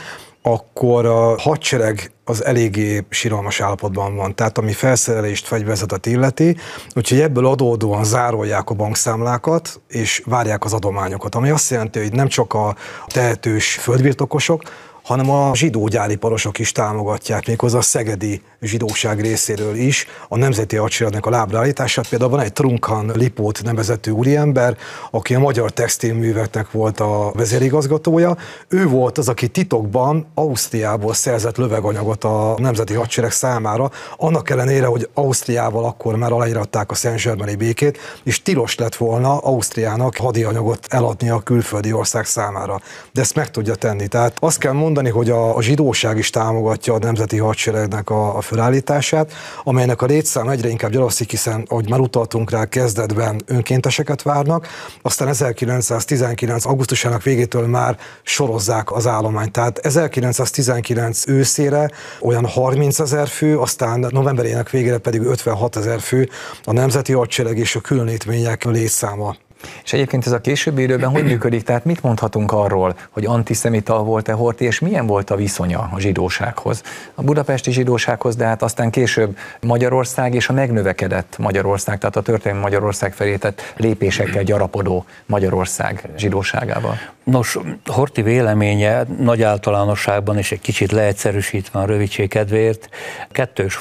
akkor 0.43 1.07
a 1.07 1.39
hadsereg 1.39 2.13
az 2.25 2.45
eléggé 2.45 3.07
síralmas 3.09 3.61
állapotban 3.61 4.17
van. 4.17 4.35
Tehát 4.35 4.59
ami 4.59 4.73
felszerelést, 4.73 5.47
fegyverzetet 5.47 6.07
illeti, 6.07 6.57
úgyhogy 6.95 7.21
ebből 7.21 7.47
adódóan 7.47 8.05
zárolják 8.05 8.71
a 8.71 8.75
bankszámlákat, 8.75 9.81
és 9.89 10.23
várják 10.27 10.65
az 10.65 10.73
adományokat. 10.73 11.35
Ami 11.35 11.51
azt 11.51 11.71
jelenti, 11.71 11.99
hogy 11.99 12.13
nem 12.13 12.29
csak 12.29 12.55
a 12.55 12.75
tehetős 13.07 13.75
földbirtokosok, 13.75 14.63
hanem 15.03 15.31
a 15.31 15.55
zsidó 15.55 15.89
gyáriparosok 15.89 16.59
is 16.59 16.73
támogatják, 16.73 17.47
méghozzá 17.47 17.79
a 17.79 17.83
szegedi 17.83 18.43
zsidóság 18.61 19.21
részéről 19.21 19.75
is 19.75 20.07
a 20.29 20.37
Nemzeti 20.37 20.77
Hadseregnek 20.77 21.27
a 21.27 21.31
lábráállítását. 21.31 22.09
Például 22.09 22.31
van 22.31 22.41
egy 22.41 22.53
Trunkan 22.53 23.13
Lipót 23.15 23.63
nevezetű 23.63 24.11
úriember, 24.11 24.77
aki 25.11 25.35
a 25.35 25.39
magyar 25.39 25.71
textilműveknek 25.71 26.71
volt 26.71 27.01
a 27.01 27.33
vezérigazgatója. 27.35 28.37
Ő 28.69 28.87
volt 28.87 29.19
az, 29.19 29.29
aki 29.29 29.49
titokban 29.49 30.27
Ausztriából 30.35 31.15
szerzett 31.15 31.57
löveganyagot 31.57 32.25
a 32.25 32.55
Nemzeti 32.59 32.95
Hadsereg 32.95 33.33
számára, 33.33 33.91
annak 34.17 34.51
ellenére, 34.51 34.87
hogy 34.87 35.09
Ausztriával 35.15 35.85
akkor 35.85 36.17
már 36.17 36.33
aláíratták 36.33 36.91
a 36.91 36.95
Szent 36.95 37.57
békét, 37.57 37.99
és 38.23 38.43
tilos 38.43 38.75
lett 38.75 38.95
volna 38.95 39.39
Ausztriának 39.39 40.17
hadianyagot 40.17 40.87
eladni 40.89 41.31
a 41.31 41.41
külföldi 41.41 41.93
ország 41.93 42.25
számára. 42.25 42.81
De 43.13 43.21
ezt 43.21 43.35
meg 43.35 43.51
tudja 43.51 43.75
tenni. 43.75 44.07
Tehát 44.07 44.37
azt 44.41 44.59
kell 44.59 44.73
mondani, 44.73 44.89
mondani, 44.93 45.15
hogy 45.17 45.31
a, 45.31 45.57
a 45.57 45.63
zsidóság 45.63 46.19
is 46.19 46.31
támogatja 46.31 46.95
a 46.95 46.99
nemzeti 46.99 47.39
hadseregnek 47.39 48.11
a, 48.11 48.37
a 48.37 48.41
felállítását, 48.41 49.33
amelynek 49.65 50.03
a 50.03 50.07
létszám 50.07 50.49
egyre 50.49 50.69
inkább 50.69 50.91
gyarapszik, 50.91 51.31
hiszen, 51.31 51.65
ahogy 51.69 51.89
már 51.89 52.01
utaltunk 52.01 52.51
rá, 52.51 52.65
kezdetben 52.65 53.43
önkénteseket 53.47 54.23
várnak, 54.23 54.67
aztán 55.03 55.29
1919. 55.29 56.65
augusztusának 56.67 57.23
végétől 57.23 57.67
már 57.67 57.99
sorozzák 58.23 58.93
az 58.93 59.07
állományt. 59.07 59.53
Tehát 59.53 59.79
1919 59.79 61.29
őszére 61.29 61.91
olyan 62.21 62.47
30 62.47 62.99
ezer 62.99 63.29
fő, 63.29 63.59
aztán 63.59 64.07
novemberének 64.11 64.71
végére 64.71 64.99
pedig 64.99 65.23
56 65.23 65.77
ezer 65.77 66.01
fő 66.01 66.29
a 66.65 66.73
nemzeti 66.73 67.13
hadsereg 67.13 67.59
és 67.59 67.75
a 67.75 67.81
különítmények 67.81 68.65
létszáma. 68.65 69.37
És 69.85 69.93
egyébként 69.93 70.27
ez 70.27 70.33
a 70.33 70.41
későbbi 70.41 70.83
időben 70.83 71.11
hogy 71.11 71.25
működik? 71.25 71.63
Tehát 71.63 71.85
mit 71.85 72.03
mondhatunk 72.03 72.53
arról, 72.53 72.97
hogy 73.11 73.25
antiszemita 73.25 74.03
volt-e 74.03 74.33
Horti, 74.33 74.65
és 74.65 74.79
milyen 74.79 75.07
volt 75.07 75.31
a 75.31 75.37
viszonya 75.37 75.91
a 75.93 76.01
zsidósághoz? 76.01 76.83
A 77.15 77.23
budapesti 77.23 77.73
zsidósághoz, 77.73 78.37
de 78.37 78.45
hát 78.45 78.63
aztán 78.63 78.91
később 78.91 79.37
Magyarország 79.61 80.35
és 80.35 80.49
a 80.49 80.53
megnövekedett 80.53 81.39
Magyarország, 81.39 81.99
tehát 81.99 82.17
a 82.17 82.23
történelmi 82.23 82.63
Magyarország 82.63 83.13
felé 83.13 83.37
tett 83.37 83.75
lépésekkel 83.77 84.43
gyarapodó 84.43 85.05
Magyarország 85.27 86.09
zsidóságával. 86.17 86.99
Nos, 87.25 87.59
Horti 87.87 88.23
véleménye 88.23 89.03
nagy 89.19 89.43
általánosságban 89.43 90.39
és 90.39 90.53
egy 90.53 90.61
kicsit 90.61 90.93
leegyszerűsítve 90.93 91.79
a 91.79 91.85
rövidség 91.85 92.29
kedvéért 92.29 92.89
kettős 93.33 93.79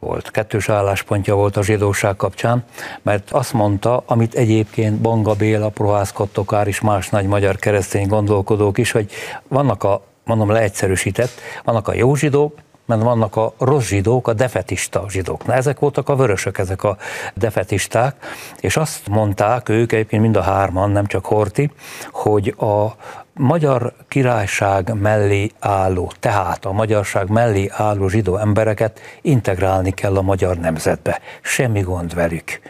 volt, 0.00 0.30
kettős 0.30 0.68
álláspontja 0.68 1.34
volt 1.34 1.56
a 1.56 1.62
zsidóság 1.62 2.16
kapcsán, 2.16 2.64
mert 3.02 3.30
azt 3.30 3.52
mondta, 3.52 4.02
amit 4.06 4.34
egyébként 4.34 5.00
Bonga 5.00 5.34
Béla, 5.34 5.68
Prohász 5.68 6.12
Kottokár 6.12 6.66
és 6.66 6.80
más 6.80 7.08
nagy 7.08 7.26
magyar 7.26 7.56
keresztény 7.56 8.06
gondolkodók 8.06 8.78
is, 8.78 8.90
hogy 8.90 9.10
vannak 9.48 9.84
a, 9.84 10.02
mondom 10.24 10.50
leegyszerűsített, 10.50 11.30
vannak 11.64 11.88
a 11.88 11.94
jó 11.94 12.14
zsidók, 12.14 12.54
mert 12.90 13.02
vannak 13.02 13.36
a 13.36 13.52
rossz 13.58 13.86
zsidók, 13.86 14.28
a 14.28 14.32
defetista 14.32 15.04
zsidók. 15.08 15.46
Na, 15.46 15.52
ezek 15.52 15.78
voltak 15.78 16.08
a 16.08 16.16
vörösök, 16.16 16.58
ezek 16.58 16.82
a 16.82 16.96
defetisták, 17.34 18.16
és 18.60 18.76
azt 18.76 19.08
mondták 19.08 19.68
ők, 19.68 19.92
egyébként 19.92 20.22
mind 20.22 20.36
a 20.36 20.42
hárman, 20.42 20.90
nem 20.90 21.06
csak 21.06 21.24
Horti, 21.24 21.70
hogy 22.10 22.54
a 22.58 22.86
magyar 23.34 23.92
királyság 24.08 24.94
mellé 25.00 25.50
álló, 25.58 26.12
tehát 26.20 26.64
a 26.64 26.72
magyarság 26.72 27.28
mellé 27.28 27.70
álló 27.72 28.08
zsidó 28.08 28.36
embereket 28.36 29.00
integrálni 29.22 29.90
kell 29.90 30.16
a 30.16 30.22
magyar 30.22 30.56
nemzetbe. 30.56 31.20
Semmi 31.42 31.80
gond 31.80 32.14
velük 32.14 32.60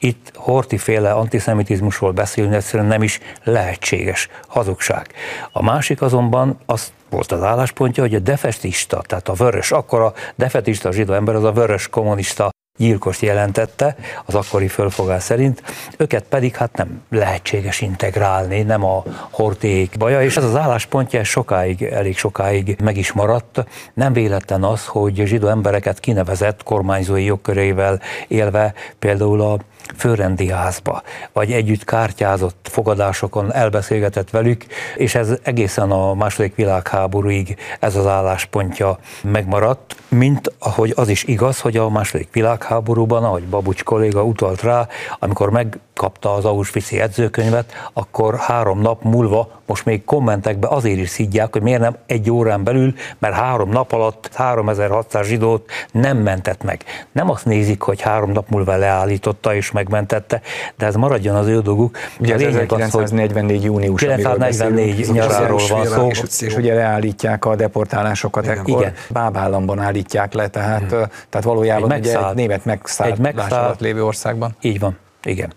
itt 0.00 0.32
hortiféle 0.34 1.12
antiszemitizmusról 1.12 2.10
beszélni 2.10 2.54
egyszerűen 2.54 2.88
nem 2.88 3.02
is 3.02 3.20
lehetséges 3.44 4.28
hazugság. 4.48 5.12
A 5.52 5.62
másik 5.62 6.02
azonban 6.02 6.58
az 6.66 6.92
volt 7.10 7.32
az 7.32 7.42
álláspontja, 7.42 8.02
hogy 8.02 8.14
a 8.14 8.18
defetista, 8.18 9.02
tehát 9.06 9.28
a 9.28 9.32
vörös, 9.32 9.72
akkor 9.72 10.00
a 10.00 10.12
defetista 10.36 10.92
zsidó 10.92 11.12
ember 11.12 11.34
az 11.34 11.44
a 11.44 11.52
vörös 11.52 11.88
kommunista 11.88 12.50
gyilkos 12.76 13.22
jelentette 13.22 13.96
az 14.26 14.34
akkori 14.34 14.68
fölfogás 14.68 15.22
szerint, 15.22 15.62
őket 15.96 16.24
pedig 16.24 16.56
hát 16.56 16.76
nem 16.76 17.02
lehetséges 17.10 17.80
integrálni, 17.80 18.62
nem 18.62 18.84
a 18.84 19.02
horték 19.30 19.94
baja, 19.98 20.22
és 20.22 20.36
ez 20.36 20.44
az 20.44 20.56
álláspontja 20.56 21.24
sokáig, 21.24 21.82
elég 21.82 22.16
sokáig 22.16 22.76
meg 22.82 22.96
is 22.96 23.12
maradt. 23.12 23.64
Nem 23.94 24.12
véletlen 24.12 24.64
az, 24.64 24.86
hogy 24.86 25.22
zsidó 25.24 25.48
embereket 25.48 26.00
kinevezett 26.00 26.62
kormányzói 26.62 27.24
jogkörével 27.24 28.00
élve 28.28 28.74
például 28.98 29.40
a 29.40 29.58
főrendi 29.96 30.48
házba, 30.48 31.02
vagy 31.32 31.52
együtt 31.52 31.84
kártyázott 31.84 32.68
fogadásokon 32.70 33.52
elbeszélgetett 33.52 34.30
velük, 34.30 34.64
és 34.96 35.14
ez 35.14 35.32
egészen 35.42 35.90
a 35.90 36.14
második 36.14 36.54
világháborúig 36.54 37.56
ez 37.80 37.96
az 37.96 38.06
álláspontja 38.06 38.98
megmaradt, 39.22 39.96
mint 40.08 40.52
ahogy 40.58 40.92
az 40.96 41.08
is 41.08 41.24
igaz, 41.24 41.60
hogy 41.60 41.76
a 41.76 41.88
második 41.88 42.28
világháborúban, 42.32 43.24
ahogy 43.24 43.44
Babucs 43.44 43.84
kolléga 43.84 44.22
utalt 44.24 44.62
rá, 44.62 44.86
amikor 45.18 45.50
megkapta 46.00 46.34
az 46.34 46.44
Auschwitz 46.44 46.92
edzőkönyvet, 46.92 47.90
akkor 47.92 48.36
három 48.36 48.80
nap 48.80 49.02
múlva 49.02 49.60
most 49.66 49.84
még 49.84 50.04
kommentekbe 50.04 50.68
azért 50.68 50.98
is 50.98 51.08
szidják, 51.08 51.52
hogy 51.52 51.62
miért 51.62 51.80
nem 51.80 51.96
egy 52.06 52.30
órán 52.30 52.64
belül, 52.64 52.94
mert 53.18 53.34
három 53.34 53.70
nap 53.70 53.92
alatt 53.92 54.30
3600 54.34 55.26
zsidót 55.26 55.70
nem 55.92 56.16
mentett 56.16 56.62
meg. 56.62 56.84
Nem 57.12 57.30
azt 57.30 57.44
nézik, 57.44 57.82
hogy 57.82 58.00
három 58.00 58.30
nap 58.30 58.48
múlva 58.48 58.76
leállította 58.76 59.54
és 59.54 59.70
megmentette, 59.70 60.40
de 60.76 60.86
ez 60.86 60.94
maradjon 60.94 61.36
az 61.36 61.46
ő 61.46 61.60
dolguk. 61.60 61.96
Ugye 62.20 62.34
ez 62.34 62.42
1944. 62.42 63.64
június, 63.64 64.02
1944 64.02 65.10
nyaráról 65.12 65.60
van 65.68 65.86
szó. 65.86 66.08
És, 66.08 66.40
és 66.40 66.56
ugye 66.56 66.74
leállítják 66.74 67.44
a 67.44 67.56
deportálásokat, 67.56 68.44
Igen. 68.44 68.58
ekkor 68.58 68.80
Igen. 68.80 68.94
bábállamban 69.08 69.78
állítják 69.78 70.32
le, 70.32 70.48
tehát, 70.48 70.90
hmm. 70.90 71.04
tehát 71.28 71.46
valójában 71.46 71.92
egy, 71.92 72.06
ugye 72.06 72.28
egy 72.28 72.34
német 72.34 72.64
megszállt, 72.64 73.12
egy 73.12 73.18
megszállt 73.18 73.80
lévő 73.80 74.04
országban. 74.04 74.56
Így 74.60 74.78
van. 74.78 74.98
Igen. 75.22 75.52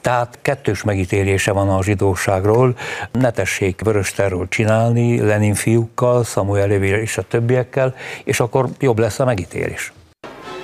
Tehát 0.00 0.38
kettős 0.42 0.82
megítélése 0.82 1.52
van 1.52 1.68
a 1.68 1.82
zsidóságról. 1.82 2.76
Ne 3.12 3.30
tessék 3.30 3.80
vörös 3.84 4.12
terről 4.12 4.48
csinálni, 4.48 5.20
Lenin 5.20 5.54
fiúkkal, 5.54 6.24
Samuel 6.24 6.68
Levi 6.68 6.88
és 6.88 7.18
a 7.18 7.22
többiekkel, 7.22 7.94
és 8.24 8.40
akkor 8.40 8.68
jobb 8.78 8.98
lesz 8.98 9.18
a 9.18 9.24
megítélés. 9.24 9.92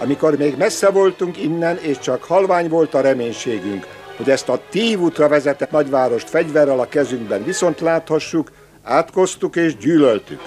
Amikor 0.02 0.36
még 0.36 0.56
messze 0.56 0.90
voltunk 0.90 1.42
innen, 1.42 1.78
és 1.82 1.98
csak 1.98 2.24
halvány 2.24 2.68
volt 2.68 2.94
a 2.94 3.00
reménységünk, 3.00 3.86
hogy 4.16 4.30
ezt 4.30 4.48
a 4.48 4.60
tívútra 4.70 5.28
vezetett 5.28 5.70
nagyvárost 5.70 6.28
fegyverrel 6.28 6.80
a 6.80 6.88
kezünkben 6.88 7.44
viszont 7.44 7.80
láthassuk, 7.80 8.50
átkoztuk 8.82 9.56
és 9.56 9.76
gyűlöltük. 9.76 10.40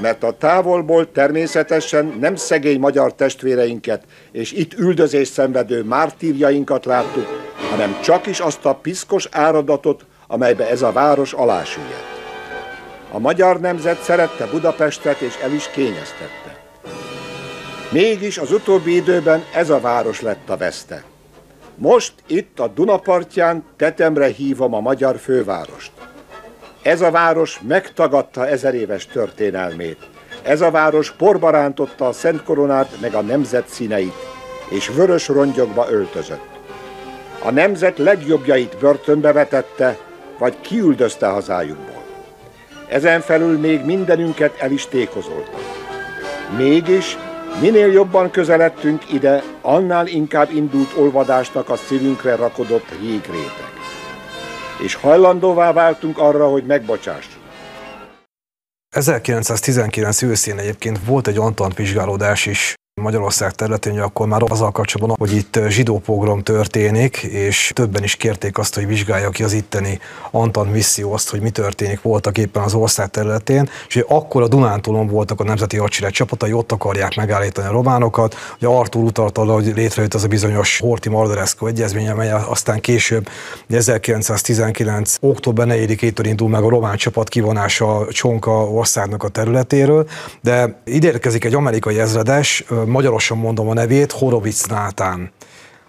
Mert 0.00 0.22
a 0.22 0.32
távolból 0.32 1.12
természetesen 1.12 2.16
nem 2.20 2.36
szegény 2.36 2.78
magyar 2.78 3.14
testvéreinket 3.14 4.04
és 4.32 4.52
itt 4.52 4.74
üldözés 4.74 5.28
szenvedő 5.28 5.82
mártírjainkat 5.82 6.84
láttuk, 6.84 7.26
hanem 7.70 8.00
csak 8.00 8.26
is 8.26 8.40
azt 8.40 8.64
a 8.64 8.74
piszkos 8.74 9.28
áradatot, 9.30 10.04
amelybe 10.26 10.68
ez 10.68 10.82
a 10.82 10.92
város 10.92 11.32
alásüllyedt. 11.32 12.20
A 13.12 13.18
magyar 13.18 13.60
nemzet 13.60 14.02
szerette 14.02 14.46
Budapestet 14.46 15.20
és 15.20 15.38
el 15.42 15.52
is 15.52 15.70
kényeztette. 15.70 16.60
Mégis 17.90 18.38
az 18.38 18.52
utóbbi 18.52 18.94
időben 18.94 19.44
ez 19.54 19.70
a 19.70 19.80
város 19.80 20.20
lett 20.20 20.50
a 20.50 20.56
veszte. 20.56 21.04
Most 21.74 22.12
itt 22.26 22.60
a 22.60 22.68
Dunapartján 22.68 23.64
tetemre 23.76 24.26
hívom 24.26 24.74
a 24.74 24.80
magyar 24.80 25.18
fővárost. 25.18 25.92
Ez 26.82 27.00
a 27.00 27.10
város 27.10 27.60
megtagadta 27.66 28.46
ezer 28.46 28.74
éves 28.74 29.06
történelmét. 29.06 29.98
Ez 30.42 30.60
a 30.60 30.70
város 30.70 31.12
porba 31.12 31.50
rántotta 31.50 32.06
a 32.06 32.12
Szent 32.12 32.42
Koronát 32.42 33.00
meg 33.00 33.14
a 33.14 33.20
nemzet 33.20 33.68
színeit, 33.68 34.14
és 34.68 34.88
vörös 34.88 35.28
rongyokba 35.28 35.86
öltözött. 35.90 36.50
A 37.42 37.50
nemzet 37.50 37.98
legjobbjait 37.98 38.78
börtönbe 38.78 39.32
vetette, 39.32 39.96
vagy 40.38 40.60
kiüldözte 40.60 41.26
hazájukból. 41.26 42.02
Ezen 42.88 43.20
felül 43.20 43.58
még 43.58 43.84
mindenünket 43.84 44.60
el 44.60 44.70
is 44.70 44.86
tékozolta. 44.86 45.58
Mégis, 46.56 47.18
minél 47.60 47.92
jobban 47.92 48.30
közeledtünk 48.30 49.12
ide, 49.12 49.42
annál 49.60 50.06
inkább 50.06 50.50
indult 50.50 50.96
olvadásnak 50.96 51.68
a 51.70 51.76
szívünkre 51.76 52.36
rakodott 52.36 52.88
jégréteg. 53.02 53.71
És 54.82 54.94
hajlandóvá 54.94 55.72
váltunk 55.72 56.18
arra, 56.18 56.48
hogy 56.48 56.64
megbocsássuk. 56.64 57.40
1919 58.88 60.22
őszén 60.22 60.58
egyébként 60.58 61.04
volt 61.04 61.26
egy 61.26 61.36
Antant 61.36 61.76
vizsgálódás 61.76 62.46
is 62.46 62.74
Magyarország 63.02 63.52
területén, 63.52 63.92
hogy 63.92 64.02
akkor 64.02 64.26
már 64.26 64.42
azzal 64.48 64.70
kapcsolatban, 64.70 65.16
hogy 65.18 65.36
itt 65.36 65.58
zsidó 65.68 65.98
pogrom 65.98 66.42
történik, 66.42 67.16
és 67.16 67.70
többen 67.74 68.02
is 68.02 68.16
kérték 68.16 68.58
azt, 68.58 68.74
hogy 68.74 68.86
vizsgálja 68.86 69.30
ki 69.30 69.42
az 69.42 69.52
itteni 69.52 70.00
Antan 70.30 70.66
misszió 70.66 71.12
azt, 71.12 71.30
hogy 71.30 71.40
mi 71.40 71.50
történik 71.50 72.02
voltak 72.02 72.38
éppen 72.38 72.62
az 72.62 72.74
ország 72.74 73.10
területén, 73.10 73.68
és 73.88 73.94
hogy 73.94 74.04
akkor 74.08 74.42
a 74.42 74.48
Dunántúlon 74.48 75.06
voltak 75.06 75.40
a 75.40 75.44
Nemzeti 75.44 75.76
Hadsereg 75.76 76.12
csapatai, 76.12 76.52
ott 76.52 76.72
akarják 76.72 77.14
megállítani 77.14 77.68
a 77.68 77.70
románokat, 77.70 78.34
hogy 78.58 78.68
Artur 78.68 79.04
utalt 79.04 79.38
arra, 79.38 79.52
hogy 79.52 79.72
létrejött 79.74 80.14
az 80.14 80.24
a 80.24 80.28
bizonyos 80.28 80.78
Horti 80.78 81.08
Mardereszko 81.08 81.66
egyezmény, 81.66 82.08
amely 82.08 82.32
aztán 82.32 82.80
később 82.80 83.28
1919. 83.68 85.16
október 85.20 85.66
4-től 85.70 86.24
indul 86.26 86.48
meg 86.48 86.62
a 86.62 86.68
román 86.68 86.96
csapat 86.96 87.28
kivonása 87.28 88.06
Csonka 88.10 88.70
országnak 88.70 89.22
a 89.22 89.28
területéről, 89.28 90.08
de 90.40 90.80
ide 90.84 91.06
érkezik 91.06 91.44
egy 91.44 91.54
amerikai 91.54 91.98
ezredes, 91.98 92.64
magyarosan 92.92 93.38
mondom 93.38 93.68
a 93.68 93.74
nevét, 93.74 94.12
Horovic 94.12 94.66
Nátán. 94.66 95.30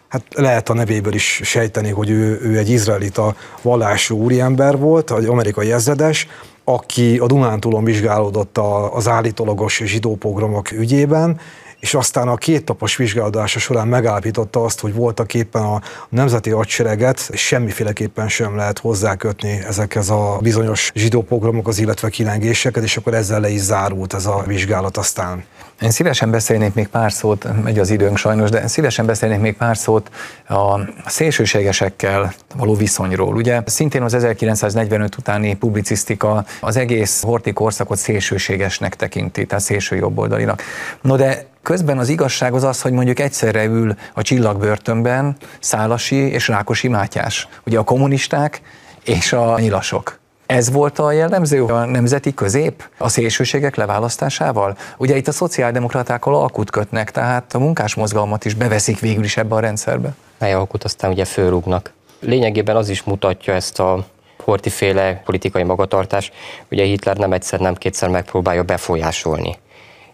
Hát 0.08 0.24
lehet 0.36 0.70
a 0.70 0.74
nevéből 0.74 1.14
is 1.14 1.42
sejteni, 1.44 1.90
hogy 1.90 2.10
ő, 2.10 2.40
ő 2.42 2.58
egy 2.58 2.70
izraelita 2.70 3.36
vallású 3.62 4.18
úriember 4.18 4.78
volt, 4.78 5.12
egy 5.12 5.26
amerikai 5.26 5.72
ezredes, 5.72 6.28
aki 6.64 7.18
a 7.18 7.26
Dunántúlon 7.26 7.84
vizsgálódott 7.84 8.58
az 8.94 9.08
állítólagos 9.08 9.82
zsidó 9.86 10.16
pogromok 10.16 10.72
ügyében, 10.72 11.40
és 11.84 11.94
aztán 11.94 12.28
a 12.28 12.36
két 12.36 12.68
napos 12.68 12.96
vizsgálódása 12.96 13.60
során 13.60 13.88
megállapította 13.88 14.64
azt, 14.64 14.80
hogy 14.80 14.94
voltak 14.94 15.34
éppen 15.34 15.62
a 15.62 15.82
nemzeti 16.10 16.50
hadsereget 16.50 17.30
semmiféleképpen 17.34 18.30
sem 18.30 18.56
lehet 18.56 18.80
hozzákötni 18.80 19.60
ezekhez 19.68 20.10
a 20.10 20.38
bizonyos 20.42 20.92
zsidó 20.96 21.22
pogromokhoz, 21.22 21.80
illetve 21.80 22.10
kilengéseket, 22.10 22.84
és 22.84 22.98
akkor 22.98 23.14
ezzel 23.14 23.40
le 23.40 23.50
is 23.50 23.60
zárult 23.60 24.14
ez 24.14 24.26
a 24.26 24.44
vizsgálat 24.48 24.98
aztán. 24.98 25.44
Én 25.82 25.92
szívesen 25.92 26.32
beszélnék 26.32 26.74
még 26.74 26.88
pár 26.88 27.12
szót, 27.12 27.64
megy 27.64 27.80
az 27.80 27.90
időnk 27.90 28.18
sajnos, 28.18 28.50
de 28.50 28.68
szívesen 28.68 29.06
beszélnék 29.06 29.40
még 29.40 29.58
pár 29.58 29.78
szót 29.78 30.10
a 30.48 30.80
szélsőségesekkel 31.06 32.34
való 32.56 32.76
viszonyról. 32.76 33.36
Ugye 33.36 33.62
szintén 33.66 34.02
az 34.02 34.14
1945 34.14 35.18
utáni 35.18 35.56
publicisztika 35.56 36.46
az 36.62 36.78
egész 36.78 37.22
horti 37.22 37.54
korszakot 37.54 37.98
szélsőségesnek 37.98 38.96
tekinti, 38.96 39.46
tehát 39.46 39.64
szélső 39.64 39.96
jobboldalinak. 39.96 40.62
No 41.02 41.16
de 41.16 41.52
Közben 41.64 41.98
az 41.98 42.10
igazság 42.10 42.54
az 42.54 42.64
az, 42.64 42.82
hogy 42.82 42.92
mondjuk 42.92 43.20
egyszerre 43.20 43.64
ül 43.64 43.96
a 44.14 44.22
csillagbörtönben 44.22 45.36
Szálasi 45.60 46.16
és 46.16 46.48
Rákosi 46.48 46.88
Mátyás. 46.88 47.48
Ugye 47.66 47.80
a 47.80 47.84
kommunisták 47.84 48.62
és 49.04 49.34
a 49.34 49.60
nyilasok. 49.60 50.20
Ez 50.46 50.72
volt 50.72 51.00
a 51.00 51.12
jellemző 51.12 51.64
a 51.64 51.86
nemzeti 51.86 52.34
közép 52.34 52.90
a 52.98 53.10
szélsőségek 53.10 53.76
leválasztásával? 53.76 54.78
Ugye 54.98 55.16
itt 55.16 55.28
a 55.28 55.32
szociáldemokratákkal 55.32 56.36
alkut 56.36 56.70
kötnek, 56.70 57.12
tehát 57.12 57.54
a 57.54 57.60
munkásmozgalmat 57.60 58.46
is 58.46 58.54
beveszik 58.54 59.00
végül 59.00 59.24
is 59.24 59.38
ebbe 59.38 59.56
a 59.56 59.60
rendszerbe. 59.60 60.14
Mely 60.38 60.54
alkut 60.54 60.84
aztán 60.84 61.12
ugye 61.12 61.26
fölrúgnak. 61.26 61.92
Lényegében 62.20 62.76
az 62.76 62.90
is 62.90 63.04
mutatja 63.04 63.54
ezt 63.54 63.80
a 63.80 64.06
hortiféle 64.44 65.22
politikai 65.26 65.64
magatartás, 65.64 66.32
ugye 66.72 66.84
Hitler 66.84 67.18
nem 67.18 67.34
egyszer, 67.34 67.60
nem 67.60 67.76
kétszer 67.76 68.10
megpróbálja 68.10 68.64
befolyásolni 68.64 69.58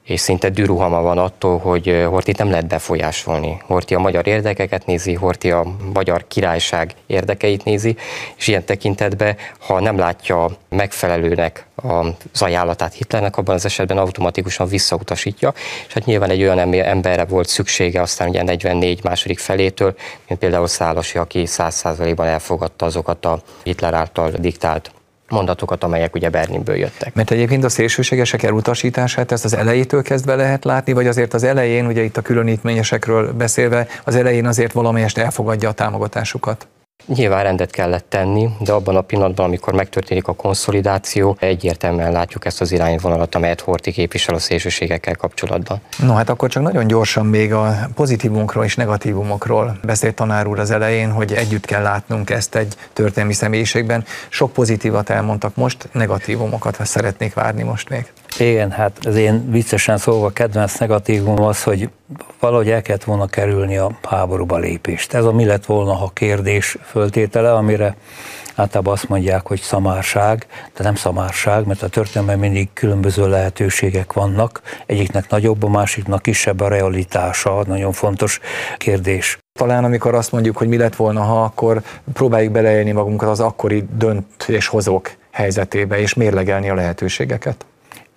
és 0.10 0.20
szinte 0.20 0.50
dűruhama 0.50 1.02
van 1.02 1.18
attól, 1.18 1.58
hogy 1.58 2.06
Hortit 2.10 2.38
nem 2.38 2.50
lehet 2.50 2.68
befolyásolni. 2.68 3.62
Horti 3.66 3.96
a 3.96 4.00
magyar 4.00 4.28
érdekeket 4.28 4.86
nézi, 4.86 5.14
Horti 5.14 5.52
a 5.52 5.66
magyar 5.94 6.28
királyság 6.28 6.94
érdekeit 7.08 7.64
nézi, 7.64 7.96
és 8.38 8.48
ilyen 8.48 8.66
tekintetben, 8.66 9.36
ha 9.60 9.80
nem 9.80 9.98
látja 9.98 10.50
megfelelőnek 10.70 11.66
az 12.34 12.42
ajánlatát 12.42 12.94
Hitlernek, 12.94 13.38
abban 13.38 13.56
az 13.56 13.66
esetben 13.66 13.98
automatikusan 13.98 14.68
visszautasítja, 14.68 15.54
és 15.88 15.94
hát 15.94 16.06
nyilván 16.06 16.30
egy 16.30 16.42
olyan 16.42 16.74
emberre 16.74 17.26
volt 17.26 17.48
szüksége 17.48 18.02
aztán 18.02 18.30
ugye 18.30 18.44
44 18.44 19.04
második 19.04 19.40
felétől, 19.40 19.96
mint 20.28 20.40
például 20.40 20.68
Szálasi, 20.68 21.18
aki 21.18 21.44
100%-ban 21.46 22.28
elfogadta 22.28 22.86
azokat 22.86 23.26
a 23.26 23.42
Hitler 23.64 23.94
által 23.94 24.32
diktált 24.32 24.92
mondatokat, 25.30 25.84
amelyek 25.84 26.16
ugye 26.16 26.30
Berlinből 26.30 26.76
jöttek. 26.76 27.14
Mert 27.14 27.32
egyébként 27.32 27.64
a 27.64 27.70
szélsőségesek 27.70 28.44
elutasítását 28.44 29.32
ezt 29.32 29.46
az 29.46 29.56
elejétől 29.56 30.02
kezdve 30.02 30.36
lehet 30.36 30.66
látni, 30.66 30.94
vagy 30.94 31.08
azért 31.08 31.34
az 31.34 31.44
elején, 31.44 31.86
ugye 31.86 32.04
itt 32.04 32.18
a 32.18 32.22
különítményesekről 32.22 33.34
beszélve, 33.34 33.88
az 34.04 34.16
elején 34.16 34.46
azért 34.46 34.72
valamelyest 34.72 35.18
elfogadja 35.18 35.70
a 35.70 35.74
támogatásukat? 35.74 36.68
Nyilván 37.16 37.44
rendet 37.44 37.72
kellett 37.72 38.06
tenni, 38.10 38.50
de 38.60 38.72
abban 38.72 38.96
a 38.96 39.02
pillanatban, 39.02 39.46
amikor 39.46 39.74
megtörténik 39.74 40.28
a 40.28 40.34
konszolidáció, 40.34 41.38
egyértelműen 41.40 42.12
látjuk 42.12 42.46
ezt 42.46 42.62
az 42.62 42.72
irányvonalat, 42.72 43.36
amelyet 43.36 43.62
Horti 43.62 43.92
képvisel 43.92 44.36
a 44.36 44.40
szélsőségekkel 44.40 45.16
kapcsolatban. 45.16 45.82
No 45.98 46.14
hát 46.14 46.30
akkor 46.30 46.50
csak 46.50 46.64
nagyon 46.64 46.88
gyorsan 46.88 47.26
még 47.26 47.54
a 47.54 47.90
pozitívumokról 47.96 48.64
és 48.64 48.76
negatívumokról 48.76 49.78
beszélt 49.84 50.16
tanár 50.16 50.48
úr 50.48 50.60
az 50.60 50.72
elején, 50.72 51.12
hogy 51.12 51.34
együtt 51.34 51.66
kell 51.66 51.82
látnunk 51.82 52.30
ezt 52.30 52.56
egy 52.56 52.76
történelmi 52.94 53.34
személyiségben. 53.34 54.04
Sok 54.30 54.54
pozitívat 54.54 55.10
elmondtak 55.10 55.56
most, 55.56 55.90
negatívumokat 55.92 56.86
szeretnék 56.86 57.34
várni 57.34 57.64
most 57.64 57.90
még. 57.90 58.12
Igen, 58.38 58.72
hát 58.72 59.06
az 59.06 59.16
én 59.16 59.52
viccesen 59.52 59.98
szólva 59.98 60.30
kedvenc 60.30 60.78
negatívum 60.78 61.42
az, 61.42 61.64
hogy 61.64 61.90
valahogy 62.40 62.70
el 62.70 62.82
kellett 62.82 63.04
volna 63.04 63.28
kerülni 63.28 63.78
a 63.78 63.92
háborúba 64.02 64.58
lépést. 64.58 65.14
Ez 65.14 65.26
a 65.26 65.32
mi 65.32 65.46
lett 65.46 65.66
volna, 65.66 65.94
ha 65.94 66.12
kérdés 66.14 66.78
föltétele, 66.82 67.54
amire 67.54 67.96
általában 68.56 68.94
azt 68.94 69.10
mondják, 69.10 69.48
hogy 69.48 69.60
szamárság, 69.60 70.48
de 70.78 70.84
nem 70.84 70.96
szamárság, 70.96 71.66
mert 71.66 71.82
a 71.82 71.88
történelemben 71.88 72.40
mindig 72.40 72.70
különböző 72.74 73.30
lehetőségek 73.30 74.14
vannak, 74.14 74.62
egyiknek 74.86 75.30
nagyobb, 75.30 75.64
a 75.64 75.70
másiknak 75.70 76.22
kisebb 76.22 76.60
a 76.60 76.68
realitása, 76.68 77.64
nagyon 77.68 77.92
fontos 77.92 78.40
kérdés. 78.78 79.38
Talán 79.60 79.84
amikor 79.84 80.16
azt 80.16 80.32
mondjuk, 80.32 80.58
hogy 80.58 80.68
mi 80.68 80.78
lett 80.78 80.96
volna, 80.96 81.22
ha 81.22 81.44
akkor 81.44 81.82
próbáljuk 82.14 82.52
beleélni 82.52 82.92
magunkat 82.92 83.30
az 83.30 83.40
akkori 83.40 83.86
döntéshozók 83.98 85.12
helyzetébe, 85.32 86.00
és 86.00 86.14
mérlegelni 86.14 86.70
a 86.70 86.76
lehetőségeket. 86.76 87.66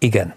Igen. 0.03 0.35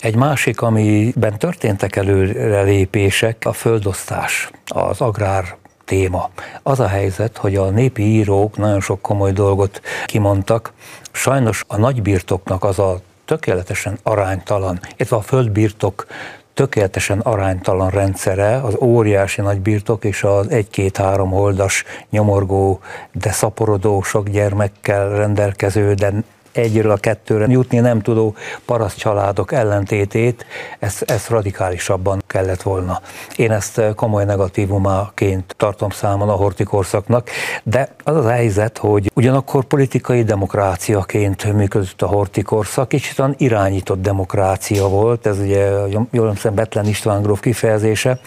Egy 0.00 0.16
másik, 0.16 0.60
amiben 0.60 1.38
történtek 1.38 1.96
előrelépések, 1.96 3.36
a 3.46 3.52
földosztás, 3.52 4.50
az 4.66 5.00
agrár 5.00 5.56
téma. 5.84 6.30
Az 6.62 6.80
a 6.80 6.86
helyzet, 6.86 7.36
hogy 7.36 7.56
a 7.56 7.70
népi 7.70 8.02
írók 8.02 8.56
nagyon 8.56 8.80
sok 8.80 9.00
komoly 9.00 9.32
dolgot 9.32 9.80
kimondtak. 10.06 10.72
Sajnos 11.12 11.64
a 11.66 11.76
nagybirtoknak 11.76 12.64
az 12.64 12.78
a 12.78 13.00
tökéletesen 13.24 13.98
aránytalan, 14.02 14.80
illetve 14.96 15.16
a 15.16 15.20
földbirtok 15.20 16.06
tökéletesen 16.54 17.18
aránytalan 17.18 17.90
rendszere, 17.90 18.56
az 18.56 18.76
óriási 18.80 19.40
nagy 19.40 19.60
birtok 19.60 20.04
és 20.04 20.22
az 20.22 20.50
egy-két-három 20.50 21.30
holdas 21.30 21.84
nyomorgó, 22.10 22.80
de 23.12 23.30
szaporodó, 23.30 24.02
sok 24.02 24.28
gyermekkel 24.28 25.08
rendelkező, 25.08 25.94
de 25.94 26.12
egyről 26.52 26.90
a 26.90 26.96
kettőre 26.96 27.46
jutni 27.48 27.78
nem 27.78 28.00
tudó 28.00 28.34
paraszt 28.64 28.98
családok 28.98 29.52
ellentétét, 29.52 30.46
ezt, 30.78 31.02
ezt 31.02 31.28
radikálisabban 31.28 32.22
kellett 32.28 32.62
volna. 32.62 33.00
Én 33.36 33.50
ezt 33.52 33.82
komoly 33.94 34.24
negatívumaként 34.24 35.54
tartom 35.56 35.90
számon 35.90 36.28
a 36.28 36.32
hortikorszaknak, 36.32 37.28
de 37.62 37.88
az 38.04 38.16
az 38.16 38.26
helyzet, 38.30 38.78
hogy 38.78 39.10
ugyanakkor 39.14 39.64
politikai 39.64 40.22
demokráciaként 40.22 41.52
működött 41.52 42.02
a 42.02 42.06
hortikorszak, 42.06 42.88
kicsit 42.88 43.18
olyan 43.18 43.34
irányított 43.38 44.02
demokrácia 44.02 44.88
volt, 44.88 45.26
ez 45.26 45.38
ugye 45.38 45.70
jól 46.10 46.30
hiszem 46.30 46.54
Betlen 46.54 46.86
István 46.86 47.22
gróf 47.22 47.40
kifejezése, 47.40 48.18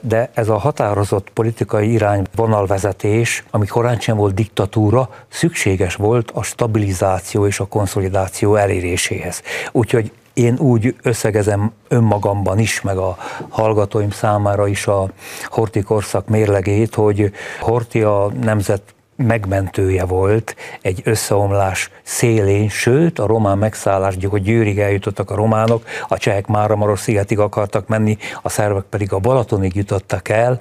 de 0.00 0.30
ez 0.34 0.48
a 0.48 0.58
határozott 0.58 1.30
politikai 1.30 1.92
irányvonalvezetés, 1.92 3.44
ami 3.50 3.66
korán 3.66 4.00
sem 4.00 4.16
volt 4.16 4.34
diktatúra, 4.34 5.08
szükséges 5.28 5.94
volt 5.94 6.30
a 6.30 6.42
stabilizáció 6.42 7.46
és 7.46 7.60
a 7.60 7.64
konszolidáció 7.64 8.54
eléréséhez. 8.54 9.42
Úgyhogy 9.72 10.12
én 10.38 10.58
úgy 10.58 10.96
összegezem 11.02 11.72
önmagamban 11.88 12.58
is, 12.58 12.80
meg 12.80 12.96
a 12.96 13.16
hallgatóim 13.48 14.10
számára 14.10 14.66
is 14.66 14.86
a 14.86 15.10
Horti 15.44 15.82
korszak 15.82 16.28
mérlegét, 16.28 16.94
hogy 16.94 17.32
Horti 17.60 18.02
a 18.02 18.32
nemzet 18.40 18.82
megmentője 19.26 20.04
volt 20.04 20.56
egy 20.82 21.00
összeomlás 21.04 21.90
szélén, 22.02 22.68
sőt 22.68 23.18
a 23.18 23.26
román 23.26 23.58
megszállás, 23.58 24.16
hogy 24.28 24.42
Győrig 24.42 24.78
eljutottak 24.78 25.30
a 25.30 25.34
románok, 25.34 25.84
a 26.08 26.16
csehek 26.16 26.46
Máramaros 26.46 27.00
szigetig 27.00 27.38
akartak 27.38 27.88
menni, 27.88 28.16
a 28.42 28.48
szervek 28.48 28.82
pedig 28.82 29.12
a 29.12 29.18
Balatonig 29.18 29.74
jutottak 29.74 30.28
el. 30.28 30.60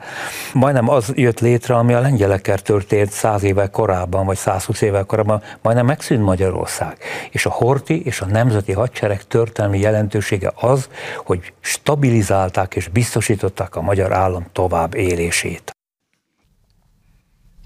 Majdnem 0.53 0.89
az 0.89 1.11
jött 1.15 1.39
létre, 1.39 1.75
ami 1.75 1.93
a 1.93 1.99
lengyelekkel 1.99 2.59
történt 2.59 3.11
száz 3.11 3.43
évvel 3.43 3.69
korábban, 3.69 4.25
vagy 4.25 4.37
120 4.37 4.81
évvel 4.81 5.03
korábban, 5.03 5.41
majdnem 5.61 5.85
megszűnt 5.85 6.23
Magyarország. 6.23 6.97
És 7.31 7.45
a 7.45 7.49
horti 7.49 8.05
és 8.05 8.21
a 8.21 8.25
nemzeti 8.25 8.71
hadsereg 8.71 9.23
történelmi 9.23 9.79
jelentősége 9.79 10.51
az, 10.55 10.89
hogy 11.25 11.53
stabilizálták 11.59 12.75
és 12.75 12.87
biztosították 12.87 13.75
a 13.75 13.81
magyar 13.81 14.13
állam 14.13 14.45
tovább 14.51 14.95
élését. 14.95 15.76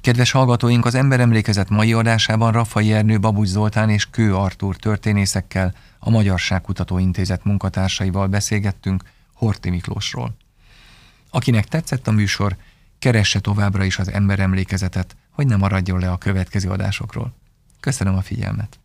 Kedves 0.01 0.31
hallgatóink, 0.31 0.85
az 0.85 0.95
Emberemlékezet 0.95 1.69
mai 1.69 1.93
adásában 1.93 2.51
Rafai 2.51 2.93
Ernő, 2.93 3.19
Babucs 3.19 3.47
Zoltán 3.47 3.89
és 3.89 4.09
Kő 4.09 4.35
Artúr 4.35 4.75
történészekkel, 4.75 5.73
a 5.99 6.09
Magyarságkutató 6.09 6.97
Intézet 6.97 7.43
munkatársaival 7.43 8.27
beszélgettünk 8.27 9.03
Horti 9.33 9.69
Miklósról. 9.69 10.35
Akinek 11.29 11.65
tetszett 11.65 12.07
a 12.07 12.11
műsor, 12.11 12.55
keresse 12.99 13.39
továbbra 13.39 13.83
is 13.83 13.97
az 13.99 14.11
Emberemlékezetet, 14.11 15.15
hogy 15.31 15.47
ne 15.47 15.55
maradjon 15.55 15.99
le 15.99 16.11
a 16.11 16.17
következő 16.17 16.69
adásokról. 16.69 17.33
Köszönöm 17.79 18.15
a 18.15 18.21
figyelmet! 18.21 18.80